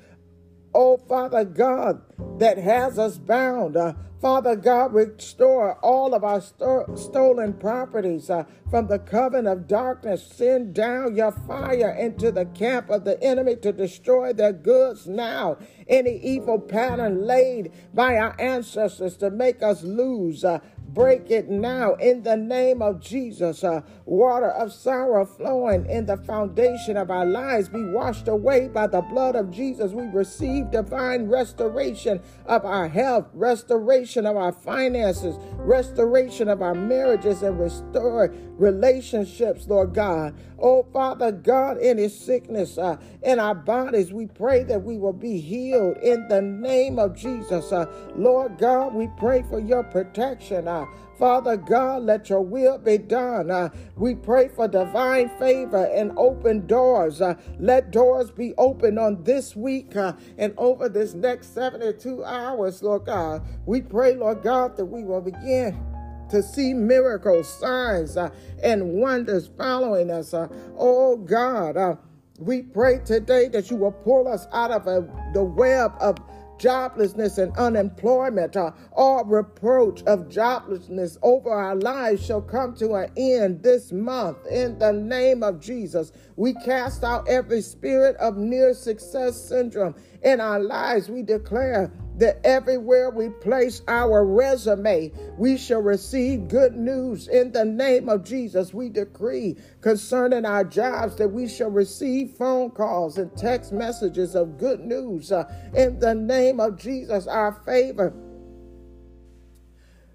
oh, 0.74 0.96
Father 0.96 1.44
God, 1.44 2.02
that 2.38 2.58
has 2.58 2.98
us 2.98 3.18
bound. 3.18 3.76
Uh, 3.76 3.94
Father 4.22 4.54
God, 4.54 4.94
restore 4.94 5.74
all 5.80 6.14
of 6.14 6.22
our 6.22 6.40
sto- 6.40 6.86
stolen 6.94 7.54
properties 7.54 8.30
uh, 8.30 8.44
from 8.70 8.86
the 8.86 9.00
coven 9.00 9.48
of 9.48 9.66
darkness. 9.66 10.24
Send 10.24 10.74
down 10.74 11.16
your 11.16 11.32
fire 11.32 11.90
into 11.90 12.30
the 12.30 12.44
camp 12.46 12.88
of 12.88 13.04
the 13.04 13.20
enemy 13.20 13.56
to 13.56 13.72
destroy 13.72 14.32
their 14.32 14.52
goods 14.52 15.08
now. 15.08 15.58
Any 15.88 16.18
evil 16.18 16.60
pattern 16.60 17.26
laid 17.26 17.72
by 17.92 18.16
our 18.16 18.40
ancestors 18.40 19.16
to 19.16 19.28
make 19.28 19.60
us 19.60 19.82
lose. 19.82 20.44
Uh, 20.44 20.60
Break 20.92 21.30
it 21.30 21.48
now 21.48 21.94
in 21.94 22.22
the 22.22 22.36
name 22.36 22.82
of 22.82 23.00
Jesus. 23.00 23.64
Uh, 23.64 23.80
water 24.04 24.50
of 24.50 24.74
sorrow 24.74 25.24
flowing 25.24 25.86
in 25.86 26.04
the 26.04 26.18
foundation 26.18 26.98
of 26.98 27.10
our 27.10 27.24
lives 27.24 27.70
be 27.70 27.82
washed 27.82 28.28
away 28.28 28.68
by 28.68 28.86
the 28.86 29.00
blood 29.00 29.34
of 29.34 29.50
Jesus. 29.50 29.92
We 29.92 30.04
receive 30.08 30.70
divine 30.70 31.28
restoration 31.28 32.20
of 32.44 32.66
our 32.66 32.88
health, 32.88 33.28
restoration 33.32 34.26
of 34.26 34.36
our 34.36 34.52
finances, 34.52 35.36
restoration 35.56 36.50
of 36.50 36.60
our 36.60 36.74
marriages, 36.74 37.42
and 37.42 37.58
restore 37.58 38.34
relationships, 38.58 39.66
Lord 39.68 39.94
God. 39.94 40.34
Oh, 40.64 40.86
Father 40.92 41.32
God, 41.32 41.78
any 41.80 42.08
sickness 42.08 42.78
uh, 42.78 42.96
in 43.24 43.40
our 43.40 43.54
bodies, 43.54 44.12
we 44.12 44.26
pray 44.26 44.62
that 44.62 44.84
we 44.84 44.96
will 44.96 45.12
be 45.12 45.40
healed 45.40 45.96
in 45.96 46.28
the 46.28 46.40
name 46.40 47.00
of 47.00 47.16
Jesus. 47.16 47.72
Uh, 47.72 47.86
Lord 48.14 48.58
God, 48.58 48.94
we 48.94 49.08
pray 49.18 49.42
for 49.50 49.58
your 49.58 49.82
protection. 49.82 50.68
Uh, 50.68 50.86
Father 51.18 51.56
God, 51.56 52.04
let 52.04 52.30
your 52.30 52.42
will 52.42 52.78
be 52.78 52.96
done. 52.96 53.50
Uh, 53.50 53.70
we 53.96 54.14
pray 54.14 54.48
for 54.48 54.68
divine 54.68 55.30
favor 55.38 55.86
and 55.92 56.12
open 56.16 56.64
doors. 56.68 57.20
Uh, 57.20 57.34
let 57.58 57.90
doors 57.90 58.30
be 58.30 58.54
open 58.56 58.98
on 58.98 59.24
this 59.24 59.56
week 59.56 59.96
uh, 59.96 60.12
and 60.38 60.54
over 60.58 60.88
this 60.88 61.12
next 61.14 61.54
72 61.54 62.24
hours, 62.24 62.84
Lord 62.84 63.06
God. 63.06 63.42
We 63.66 63.80
pray, 63.80 64.14
Lord 64.14 64.42
God, 64.44 64.76
that 64.76 64.84
we 64.86 65.02
will 65.02 65.20
begin 65.20 65.91
to 66.32 66.42
see 66.42 66.74
miracles, 66.74 67.48
signs, 67.60 68.16
uh, 68.16 68.30
and 68.62 68.94
wonders 68.94 69.48
following 69.56 70.10
us. 70.10 70.34
Uh, 70.34 70.48
oh 70.76 71.16
God, 71.16 71.76
uh, 71.76 71.96
We 72.38 72.62
pray 72.62 72.98
today 73.04 73.48
that 73.48 73.70
you 73.70 73.76
will 73.76 73.92
pull 73.92 74.26
us 74.26 74.48
out 74.52 74.72
of 74.72 74.88
a, 74.88 75.06
the 75.34 75.44
web 75.44 75.92
of 76.00 76.16
joblessness 76.58 77.38
and 77.38 77.56
unemployment. 77.56 78.56
Uh, 78.56 78.72
all 78.92 79.24
reproach 79.24 80.02
of 80.04 80.28
joblessness 80.28 81.18
over 81.22 81.50
our 81.50 81.76
lives 81.76 82.24
shall 82.24 82.40
come 82.42 82.74
to 82.76 82.94
an 82.94 83.10
end 83.16 83.62
this 83.62 83.92
month. 83.92 84.38
In 84.50 84.78
the 84.78 84.92
name 84.92 85.42
of 85.42 85.60
Jesus, 85.60 86.12
we 86.36 86.54
cast 86.54 87.04
out 87.04 87.28
every 87.28 87.60
spirit 87.62 88.16
of 88.16 88.36
near 88.36 88.74
success 88.74 89.40
syndrome 89.40 89.94
in 90.22 90.40
our 90.40 90.60
lives. 90.60 91.08
We 91.08 91.22
declare 91.22 91.92
that 92.18 92.40
everywhere 92.44 93.10
we 93.10 93.30
place 93.30 93.82
our 93.88 94.24
resume, 94.24 95.10
we 95.38 95.56
shall 95.56 95.80
receive 95.80 96.48
good 96.48 96.76
news 96.76 97.28
in 97.28 97.52
the 97.52 97.64
name 97.64 98.08
of 98.08 98.24
Jesus. 98.24 98.74
We 98.74 98.90
decree 98.90 99.56
concerning 99.80 100.44
our 100.44 100.64
jobs 100.64 101.16
that 101.16 101.28
we 101.28 101.48
shall 101.48 101.70
receive 101.70 102.32
phone 102.32 102.70
calls 102.70 103.18
and 103.18 103.34
text 103.36 103.72
messages 103.72 104.34
of 104.34 104.58
good 104.58 104.80
news 104.80 105.32
uh, 105.32 105.44
in 105.74 105.98
the 105.98 106.14
name 106.14 106.60
of 106.60 106.78
Jesus. 106.78 107.26
Our 107.26 107.52
favor 107.64 108.12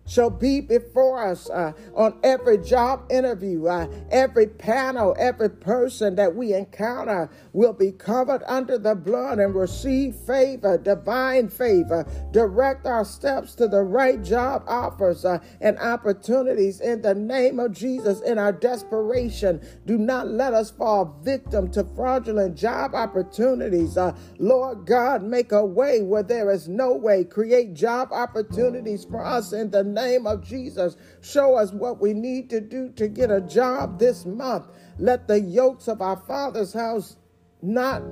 shall 0.08 0.30
be 0.30 0.62
before 0.62 1.28
us 1.28 1.50
uh, 1.50 1.74
on 1.94 2.18
every 2.24 2.58
job 2.58 3.06
interview, 3.10 3.68
uh, 3.68 3.88
every 4.10 4.48
panel, 4.48 5.16
every 5.20 5.50
person 5.50 6.16
that 6.16 6.34
we 6.34 6.54
encounter 6.54 7.30
will 7.54 7.74
be 7.74 7.92
covered 7.92 8.42
under 8.48 8.78
the 8.78 8.96
blood 8.96 9.40
and 9.40 9.54
receive 9.54 10.16
favor, 10.16 10.78
divine 10.78 11.50
favor. 11.50 12.06
Direct 12.32 12.86
our 12.86 13.06
steps 13.06 13.54
to 13.56 13.68
the 13.68 13.82
right 13.82 14.24
job 14.24 14.64
offers 14.68 15.26
uh, 15.26 15.40
and 15.62 15.78
opportunities 15.80 16.80
in 16.80 17.02
the 17.02 17.14
name 17.14 17.60
of 17.60 17.74
Jesus 17.74 18.22
in 18.22 18.38
our 18.38 18.54
desperation. 18.54 19.62
Do 19.86 19.98
not 19.98 20.28
let 20.28 20.54
us 20.54 20.72
fall 20.72 21.20
victim 21.24 21.70
to 21.72 21.84
fraudulent 21.96 22.56
job 22.56 22.96
opportunities. 22.96 23.98
Uh, 23.98 24.16
Lord 24.40 24.86
God, 24.86 25.24
make 25.24 25.52
a 25.52 25.66
way 25.66 26.02
where 26.02 26.24
there 26.24 26.52
is 26.52 26.68
no 26.68 26.94
way. 26.94 27.24
Create 27.24 27.74
job 27.74 28.10
opportunities 28.12 29.04
for 29.04 29.24
us 29.26 29.52
in 29.52 29.72
the 29.72 29.84
name 29.98 30.28
of 30.28 30.44
Jesus. 30.44 30.96
Show 31.22 31.56
us 31.56 31.72
what 31.72 32.00
we 32.00 32.14
need 32.14 32.50
to 32.52 32.62
do 32.62 32.90
to 32.94 33.08
get 33.08 33.32
a 33.32 33.42
job 33.42 34.00
this 34.00 34.26
month. 34.26 34.68
Let 35.00 35.28
the 35.28 35.40
yokes 35.40 35.88
of 35.88 36.02
our 36.02 36.18
Father's 36.18 36.74
house 36.74 37.18
not 37.62 38.04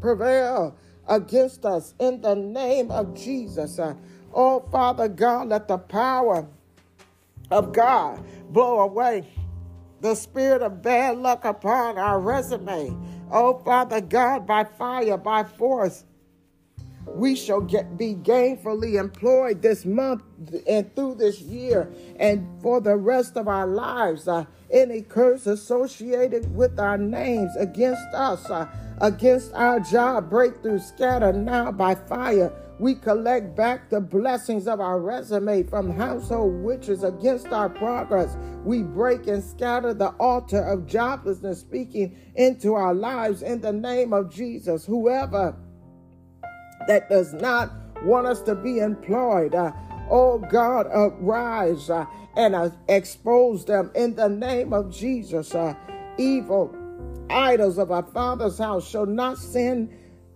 prevail 0.00 0.76
against 1.08 1.64
us 1.64 1.94
in 1.98 2.20
the 2.20 2.34
name 2.34 2.90
of 2.90 3.14
Jesus. 3.14 3.78
Oh, 4.32 4.60
Father 4.70 5.08
God, 5.08 5.48
let 5.48 5.68
the 5.68 5.78
power 5.78 6.46
of 7.50 7.72
God 7.72 8.24
blow 8.50 8.80
away 8.80 9.26
the 10.00 10.14
spirit 10.14 10.60
of 10.60 10.82
bad 10.82 11.16
luck 11.16 11.46
upon 11.46 11.96
our 11.96 12.20
resume. 12.20 12.94
Oh, 13.30 13.58
Father 13.64 14.02
God, 14.02 14.46
by 14.46 14.64
fire, 14.64 15.16
by 15.16 15.44
force, 15.44 16.04
we 17.06 17.36
shall 17.36 17.60
get 17.60 17.96
be 17.96 18.14
gainfully 18.14 18.98
employed 18.98 19.62
this 19.62 19.84
month 19.84 20.22
and 20.66 20.94
through 20.96 21.14
this 21.16 21.40
year 21.40 21.90
and 22.18 22.46
for 22.62 22.80
the 22.80 22.96
rest 22.96 23.36
of 23.36 23.48
our 23.48 23.66
lives. 23.66 24.26
Uh, 24.26 24.44
any 24.70 25.02
curse 25.02 25.46
associated 25.46 26.54
with 26.54 26.78
our 26.80 26.98
names 26.98 27.54
against 27.56 28.06
us, 28.14 28.50
uh, 28.50 28.66
against 29.00 29.52
our 29.54 29.78
job 29.78 30.28
breakthrough, 30.28 30.78
scatter 30.78 31.32
now 31.32 31.70
by 31.70 31.94
fire. 31.94 32.52
We 32.80 32.96
collect 32.96 33.54
back 33.54 33.88
the 33.88 34.00
blessings 34.00 34.66
of 34.66 34.80
our 34.80 34.98
resume 34.98 35.62
from 35.62 35.92
household 35.92 36.64
witches 36.64 37.04
against 37.04 37.46
our 37.48 37.68
progress. 37.68 38.36
We 38.64 38.82
break 38.82 39.28
and 39.28 39.44
scatter 39.44 39.94
the 39.94 40.08
altar 40.18 40.60
of 40.60 40.80
joblessness 40.80 41.56
speaking 41.56 42.16
into 42.34 42.74
our 42.74 42.92
lives 42.92 43.42
in 43.42 43.60
the 43.60 43.72
name 43.72 44.12
of 44.12 44.34
Jesus. 44.34 44.84
Whoever 44.84 45.54
that 46.88 47.08
does 47.08 47.32
not 47.32 47.72
want 48.02 48.26
us 48.26 48.42
to 48.42 48.54
be 48.54 48.78
employed. 48.78 49.54
Uh, 49.54 49.72
oh 50.10 50.38
God, 50.38 50.86
arise 50.92 51.90
uh, 51.90 52.06
and 52.36 52.54
uh, 52.54 52.70
expose 52.88 53.64
them 53.64 53.90
in 53.94 54.14
the 54.14 54.28
name 54.28 54.72
of 54.72 54.92
Jesus. 54.92 55.54
Uh, 55.54 55.74
evil 56.18 56.74
idols 57.30 57.78
of 57.78 57.90
our 57.90 58.02
Father's 58.02 58.58
house 58.58 58.88
shall 58.88 59.06
not 59.06 59.38
send 59.38 59.90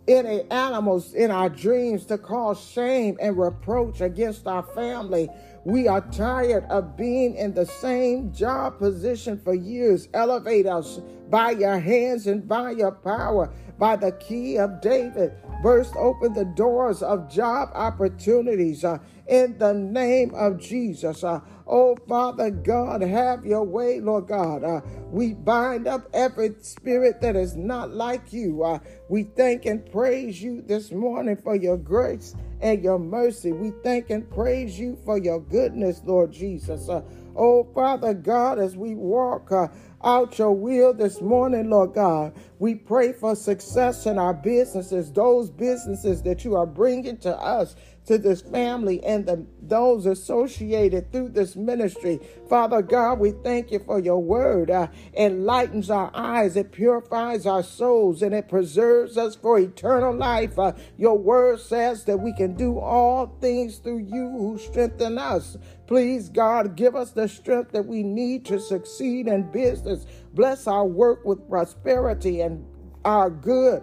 any 0.08 0.42
animals 0.50 1.12
in 1.12 1.30
our 1.30 1.50
dreams 1.50 2.06
to 2.06 2.16
cause 2.16 2.58
shame 2.58 3.18
and 3.20 3.36
reproach 3.36 4.00
against 4.00 4.46
our 4.46 4.62
family. 4.62 5.28
We 5.64 5.86
are 5.86 6.00
tired 6.00 6.64
of 6.70 6.96
being 6.96 7.34
in 7.36 7.52
the 7.52 7.66
same 7.66 8.32
job 8.32 8.78
position 8.78 9.38
for 9.38 9.54
years. 9.54 10.08
Elevate 10.14 10.66
us 10.66 11.00
by 11.28 11.50
your 11.50 11.78
hands 11.78 12.26
and 12.26 12.48
by 12.48 12.70
your 12.70 12.92
power, 12.92 13.52
by 13.78 13.96
the 13.96 14.12
key 14.12 14.58
of 14.58 14.80
David. 14.80 15.32
Burst 15.62 15.94
open 15.96 16.32
the 16.32 16.44
doors 16.44 17.02
of 17.02 17.30
job 17.30 17.70
opportunities 17.74 18.84
uh, 18.84 18.98
in 19.26 19.58
the 19.58 19.74
name 19.74 20.34
of 20.34 20.58
Jesus. 20.58 21.24
Uh, 21.24 21.40
oh, 21.66 21.96
Father 22.08 22.50
God, 22.50 23.02
have 23.02 23.44
your 23.44 23.64
way, 23.64 24.00
Lord 24.00 24.28
God. 24.28 24.64
Uh, 24.64 24.80
we 25.10 25.34
bind 25.34 25.86
up 25.86 26.08
every 26.12 26.54
spirit 26.60 27.20
that 27.20 27.36
is 27.36 27.56
not 27.56 27.90
like 27.90 28.32
you. 28.32 28.62
Uh, 28.62 28.78
we 29.08 29.24
thank 29.24 29.66
and 29.66 29.90
praise 29.90 30.40
you 30.42 30.62
this 30.62 30.92
morning 30.92 31.36
for 31.36 31.56
your 31.56 31.76
grace 31.76 32.34
and 32.60 32.82
your 32.82 32.98
mercy. 32.98 33.52
We 33.52 33.72
thank 33.82 34.10
and 34.10 34.28
praise 34.30 34.78
you 34.78 34.98
for 35.04 35.18
your 35.18 35.40
goodness, 35.40 36.02
Lord 36.04 36.32
Jesus. 36.32 36.88
Uh, 36.88 37.02
oh, 37.36 37.64
Father 37.74 38.14
God, 38.14 38.58
as 38.58 38.76
we 38.76 38.94
walk, 38.94 39.52
uh, 39.52 39.68
out 40.04 40.38
your 40.38 40.52
will 40.52 40.94
this 40.94 41.20
morning, 41.20 41.70
Lord 41.70 41.94
God. 41.94 42.32
We 42.58 42.74
pray 42.74 43.12
for 43.12 43.34
success 43.34 44.06
in 44.06 44.18
our 44.18 44.34
businesses, 44.34 45.12
those 45.12 45.50
businesses 45.50 46.22
that 46.22 46.44
you 46.44 46.56
are 46.56 46.66
bringing 46.66 47.16
to 47.18 47.36
us 47.36 47.74
to 48.08 48.16
this 48.16 48.40
family 48.40 49.04
and 49.04 49.26
the, 49.26 49.46
those 49.60 50.06
associated 50.06 51.12
through 51.12 51.28
this 51.28 51.54
ministry. 51.54 52.18
Father 52.48 52.80
God, 52.80 53.18
we 53.18 53.32
thank 53.32 53.70
you 53.70 53.78
for 53.80 54.00
your 54.00 54.22
word. 54.22 54.70
Uh, 54.70 54.88
enlightens 55.14 55.90
our 55.90 56.10
eyes, 56.14 56.56
it 56.56 56.72
purifies 56.72 57.44
our 57.44 57.62
souls, 57.62 58.22
and 58.22 58.34
it 58.34 58.48
preserves 58.48 59.18
us 59.18 59.36
for 59.36 59.58
eternal 59.58 60.14
life. 60.14 60.58
Uh, 60.58 60.72
your 60.96 61.18
word 61.18 61.60
says 61.60 62.04
that 62.04 62.16
we 62.18 62.32
can 62.32 62.54
do 62.54 62.78
all 62.78 63.36
things 63.42 63.76
through 63.76 63.98
you 63.98 64.30
who 64.30 64.58
strengthen 64.58 65.18
us. 65.18 65.58
Please, 65.86 66.30
God, 66.30 66.76
give 66.76 66.96
us 66.96 67.10
the 67.10 67.28
strength 67.28 67.72
that 67.72 67.84
we 67.84 68.02
need 68.02 68.46
to 68.46 68.58
succeed 68.58 69.28
in 69.28 69.50
business. 69.52 70.06
Bless 70.32 70.66
our 70.66 70.86
work 70.86 71.26
with 71.26 71.46
prosperity 71.46 72.40
and 72.40 72.64
our 73.04 73.28
good 73.28 73.82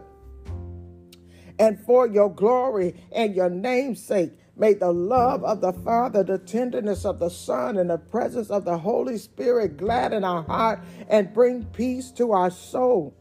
and 1.59 1.79
for 1.85 2.07
your 2.07 2.33
glory 2.33 2.95
and 3.11 3.35
your 3.35 3.49
name's 3.49 4.03
sake. 4.03 4.31
May 4.57 4.73
the 4.73 4.91
love 4.91 5.43
of 5.43 5.59
the 5.61 5.73
Father, 5.73 6.23
the 6.23 6.37
tenderness 6.37 7.05
of 7.05 7.19
the 7.19 7.29
Son, 7.29 7.77
and 7.77 7.89
the 7.89 7.97
presence 7.97 8.49
of 8.49 8.63
the 8.63 8.77
Holy 8.77 9.17
Spirit 9.17 9.77
gladden 9.77 10.23
our 10.23 10.43
heart 10.43 10.79
and 11.09 11.33
bring 11.33 11.65
peace 11.65 12.11
to 12.11 12.31
our 12.31 12.49
soul. 12.49 13.13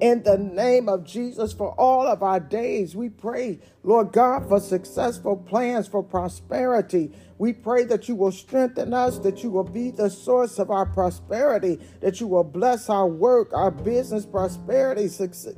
In 0.00 0.22
the 0.22 0.36
name 0.36 0.90
of 0.90 1.04
Jesus, 1.04 1.54
for 1.54 1.72
all 1.80 2.06
of 2.06 2.22
our 2.22 2.38
days, 2.38 2.94
we 2.94 3.08
pray, 3.08 3.60
Lord 3.82 4.12
God, 4.12 4.46
for 4.48 4.60
successful 4.60 5.36
plans 5.36 5.88
for 5.88 6.02
prosperity 6.02 7.12
we 7.38 7.52
pray 7.52 7.84
that 7.84 8.08
you 8.08 8.14
will 8.14 8.32
strengthen 8.32 8.94
us, 8.94 9.18
that 9.20 9.42
you 9.42 9.50
will 9.50 9.64
be 9.64 9.90
the 9.90 10.10
source 10.10 10.58
of 10.58 10.70
our 10.70 10.86
prosperity, 10.86 11.80
that 12.00 12.20
you 12.20 12.26
will 12.26 12.44
bless 12.44 12.88
our 12.88 13.06
work, 13.06 13.52
our 13.52 13.70
business 13.70 14.24
prosperity, 14.26 15.08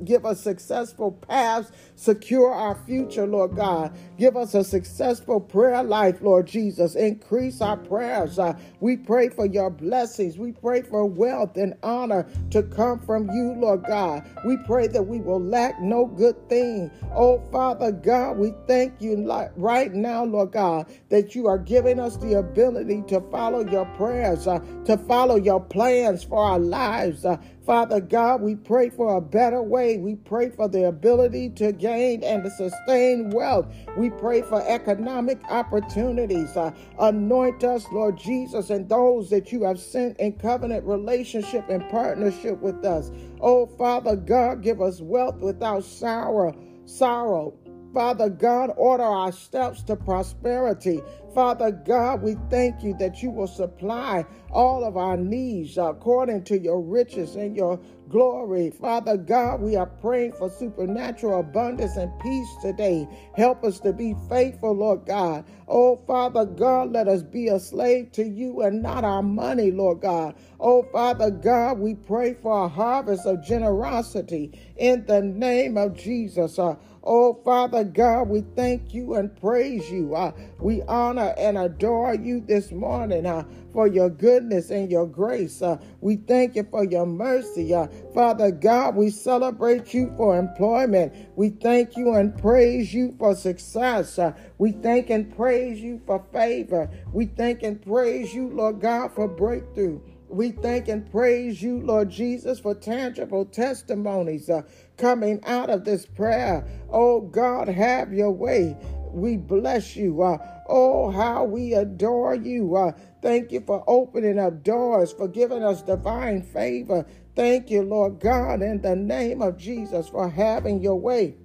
give 0.03 0.25
us 0.25 0.41
successful 0.41 1.11
paths, 1.11 1.71
secure 1.95 2.51
our 2.51 2.75
future, 2.85 3.27
Lord 3.27 3.55
God. 3.55 3.95
Give 4.17 4.35
us 4.35 4.53
a 4.55 4.63
successful 4.63 5.39
prayer 5.39 5.83
life, 5.83 6.21
Lord 6.21 6.47
Jesus. 6.47 6.95
Increase 6.95 7.61
our 7.61 7.77
prayers. 7.77 8.39
Uh, 8.39 8.57
we 8.79 8.97
pray 8.97 9.29
for 9.29 9.45
your 9.45 9.69
blessings. 9.69 10.37
We 10.37 10.51
pray 10.51 10.81
for 10.81 11.05
wealth 11.05 11.57
and 11.57 11.75
honor 11.83 12.27
to 12.51 12.63
come 12.63 12.99
from 12.99 13.29
you, 13.29 13.53
Lord 13.53 13.83
God. 13.87 14.27
We 14.45 14.57
pray 14.65 14.87
that 14.87 15.03
we 15.03 15.19
will 15.19 15.41
lack 15.41 15.79
no 15.81 16.05
good 16.05 16.49
thing. 16.49 16.91
Oh, 17.13 17.39
Father 17.51 17.91
God, 17.91 18.37
we 18.37 18.53
thank 18.67 19.01
you 19.01 19.15
right 19.55 19.93
now, 19.93 20.23
Lord 20.23 20.51
God, 20.51 20.87
that 21.09 21.35
you 21.35 21.47
are 21.47 21.57
giving 21.67 21.99
us 21.99 22.15
the 22.17 22.35
ability 22.35 23.03
to 23.09 23.19
follow 23.29 23.69
your 23.69 23.85
prayers, 23.97 24.47
uh, 24.47 24.57
to 24.85 24.97
follow 24.97 25.35
your 25.35 25.59
plans 25.59 26.23
for 26.23 26.41
our 26.41 26.57
lives. 26.57 27.25
Uh, 27.25 27.37
Father 27.65 27.99
God, 27.99 28.41
we 28.41 28.55
pray 28.55 28.89
for 28.89 29.17
a 29.17 29.21
better 29.21 29.61
way. 29.61 29.97
We 29.97 30.15
pray 30.15 30.49
for 30.49 30.69
the 30.69 30.87
ability 30.87 31.49
to 31.51 31.73
gain 31.73 32.23
and 32.23 32.41
to 32.45 32.49
sustain 32.49 33.29
wealth. 33.31 33.67
We 33.97 34.09
pray 34.09 34.41
for 34.41 34.65
economic 34.65 35.43
opportunities. 35.49 36.55
Uh, 36.55 36.71
anoint 36.99 37.65
us, 37.65 37.85
Lord 37.91 38.17
Jesus, 38.17 38.69
and 38.69 38.87
those 38.87 39.29
that 39.31 39.51
you 39.51 39.63
have 39.65 39.79
sent 39.79 40.17
in 40.19 40.33
covenant 40.39 40.85
relationship 40.85 41.67
and 41.69 41.87
partnership 41.89 42.61
with 42.61 42.85
us. 42.85 43.11
Oh, 43.41 43.65
Father 43.65 44.15
God, 44.15 44.63
give 44.63 44.81
us 44.81 45.01
wealth 45.01 45.39
without 45.39 45.83
sorrow. 45.83 46.57
Sorrow. 46.85 47.53
Father 47.97 48.29
God, 48.29 48.71
order 48.77 49.01
our 49.01 49.31
steps 49.31 49.81
to 49.81 49.95
prosperity. 49.95 51.01
Father 51.33 51.71
God, 51.71 52.21
we 52.21 52.35
thank 52.51 52.83
you 52.83 52.95
that 52.99 53.23
you 53.23 53.31
will 53.31 53.47
supply 53.47 54.23
all 54.51 54.83
of 54.83 54.97
our 54.97 55.17
needs 55.17 55.79
according 55.79 56.43
to 56.43 56.59
your 56.59 56.79
riches 56.79 57.35
and 57.35 57.55
your 57.55 57.79
glory. 58.07 58.69
Father 58.69 59.17
God, 59.17 59.61
we 59.61 59.75
are 59.75 59.87
praying 59.87 60.33
for 60.33 60.49
supernatural 60.49 61.39
abundance 61.39 61.95
and 61.97 62.11
peace 62.19 62.47
today. 62.61 63.07
Help 63.35 63.63
us 63.63 63.79
to 63.79 63.93
be 63.93 64.15
faithful, 64.29 64.73
Lord 64.73 65.05
God. 65.05 65.45
Oh, 65.67 65.97
Father 66.07 66.45
God, 66.45 66.91
let 66.91 67.07
us 67.07 67.23
be 67.23 67.47
a 67.47 67.59
slave 67.59 68.11
to 68.13 68.23
you 68.23 68.61
and 68.61 68.81
not 68.81 69.03
our 69.03 69.23
money, 69.23 69.71
Lord 69.71 70.01
God. 70.01 70.35
Oh, 70.59 70.83
Father 70.91 71.29
God, 71.29 71.79
we 71.79 71.95
pray 71.95 72.35
for 72.35 72.65
a 72.65 72.69
harvest 72.69 73.25
of 73.25 73.43
generosity 73.43 74.57
in 74.77 75.05
the 75.05 75.21
name 75.21 75.77
of 75.77 75.95
Jesus. 75.97 76.57
Uh, 76.57 76.75
Oh, 77.09 77.41
Father 77.45 77.85
God, 77.85 78.29
we 78.29 78.41
thank 78.57 78.93
you 78.93 79.15
and 79.15 79.35
praise 79.39 79.89
you. 79.89 80.13
Uh, 80.15 80.33
we 80.59 80.83
honor 80.83 81.33
and 81.37 81.57
adore 81.57 82.15
you 82.15 82.41
this 82.41 82.73
morning 82.73 83.25
uh, 83.25 83.45
for 83.73 83.87
your 83.87 84.09
goodness 84.09 84.71
and 84.71 84.91
your 84.91 85.07
grace. 85.07 85.61
Uh, 85.63 85.79
we 86.01 86.17
thank 86.17 86.57
you 86.57 86.67
for 86.69 86.83
your 86.85 87.07
mercy. 87.07 87.73
Uh, 87.73 87.87
Father 88.13 88.51
God, 88.51 88.97
we 88.97 89.09
celebrate 89.09 89.93
you 89.93 90.13
for 90.17 90.37
employment. 90.37 91.13
We 91.37 91.51
thank 91.51 91.97
you 91.97 92.13
and 92.13 92.37
praise 92.37 92.93
you 92.93 93.15
for 93.17 93.35
success. 93.35 94.19
Uh, 94.19 94.33
we 94.59 94.73
thank 94.73 95.09
and 95.09 95.35
praise 95.35 95.79
you 95.81 96.01
for 96.05 96.25
favor. 96.33 96.91
We 97.13 97.27
thank 97.27 97.63
and 97.63 97.81
praise 97.81 98.35
you, 98.35 98.49
Lord 98.49 98.81
God, 98.81 99.15
for 99.15 99.27
breakthrough. 99.29 100.01
We 100.29 100.51
thank 100.51 100.89
and 100.89 101.09
praise 101.09 101.61
you, 101.61 101.79
Lord 101.79 102.09
Jesus, 102.09 102.59
for 102.59 102.75
tangible 102.75 103.45
testimonies 103.45 104.49
uh, 104.49 104.63
coming 104.97 105.39
out 105.45 105.69
of 105.69 105.85
this 105.85 106.05
prayer. 106.05 106.67
Oh 106.89 107.21
God, 107.21 107.69
have 107.69 108.13
your 108.13 108.31
way. 108.31 108.75
We 109.11 109.37
bless 109.37 109.95
you. 109.95 110.21
Uh, 110.21 110.37
oh, 110.67 111.11
how 111.11 111.45
we 111.45 111.73
adore 111.73 112.35
you. 112.35 112.75
Uh, 112.75 112.91
thank 113.21 113.51
you 113.53 113.61
for 113.61 113.83
opening 113.87 114.37
up 114.37 114.63
doors, 114.63 115.13
for 115.13 115.29
giving 115.29 115.63
us 115.63 115.81
divine 115.81 116.43
favor. 116.43 117.05
Thank 117.35 117.71
you, 117.71 117.83
Lord 117.83 118.19
God, 118.19 118.61
in 118.61 118.81
the 118.81 118.95
name 118.95 119.41
of 119.41 119.57
Jesus, 119.57 120.09
for 120.09 120.29
having 120.29 120.81
your 120.81 120.99
way 120.99 121.35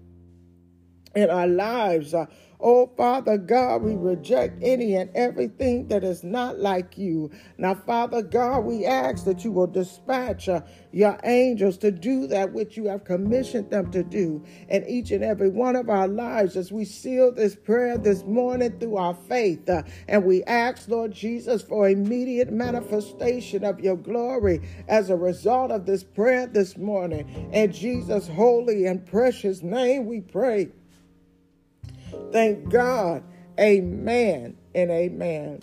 in 1.15 1.31
our 1.31 1.47
lives. 1.47 2.15
Oh, 2.65 2.91
Father 2.97 3.39
God, 3.39 3.83
we 3.83 3.97
reject 3.97 4.63
any 4.63 4.95
and 4.95 5.11
everything 5.17 5.89
that 5.89 6.05
is 6.05 6.23
not 6.23 6.61
like 6.61 6.97
you. 6.97 7.31
Now, 7.59 7.75
Father 7.75 8.23
God, 8.23 8.61
we 8.61 8.87
ask 8.87 9.25
that 9.25 9.45
you 9.45 9.51
will 9.51 9.67
dispatch 9.67 10.49
uh, 10.49 10.61
your 10.93 11.19
angels 11.25 11.77
to 11.79 11.91
do 11.91 12.29
that 12.29 12.53
which 12.53 12.77
you 12.77 12.87
have 12.87 13.05
commissioned 13.05 13.71
them 13.71 13.91
to 13.91 14.05
do 14.05 14.45
in 14.69 14.87
each 14.87 15.11
and 15.11 15.25
every 15.25 15.49
one 15.49 15.75
of 15.75 15.91
our 15.91 16.07
lives 16.07 16.57
as 16.57 16.71
we 16.71 16.85
seal 16.85 17.33
this 17.33 17.57
prayer 17.57 17.99
this 17.99 18.25
morning 18.25 18.79
through 18.79 18.97
our 18.97 19.15
faith. 19.15 19.69
Uh, 19.69 19.83
and 20.07 20.25
we 20.25 20.45
ask, 20.45 20.89
Lord 20.89 21.13
Jesus, 21.13 21.63
for 21.63 21.89
immediate 21.89 22.53
manifestation 22.53 23.65
of 23.65 23.81
your 23.81 23.97
glory 23.97 24.61
as 24.87 25.11
a 25.11 25.17
result 25.17 25.73
of 25.73 25.85
this 25.85 26.05
prayer 26.05 26.47
this 26.47 26.77
morning. 26.77 27.29
In 27.53 27.73
Jesus' 27.73 28.29
holy 28.29 28.87
and 28.87 29.05
precious 29.05 29.63
name 29.63 30.07
we 30.07 30.21
pray. 30.21 30.71
Thank 32.33 32.71
God. 32.71 33.25
Amen 33.61 34.57
and 34.75 34.91
amen. 34.91 35.63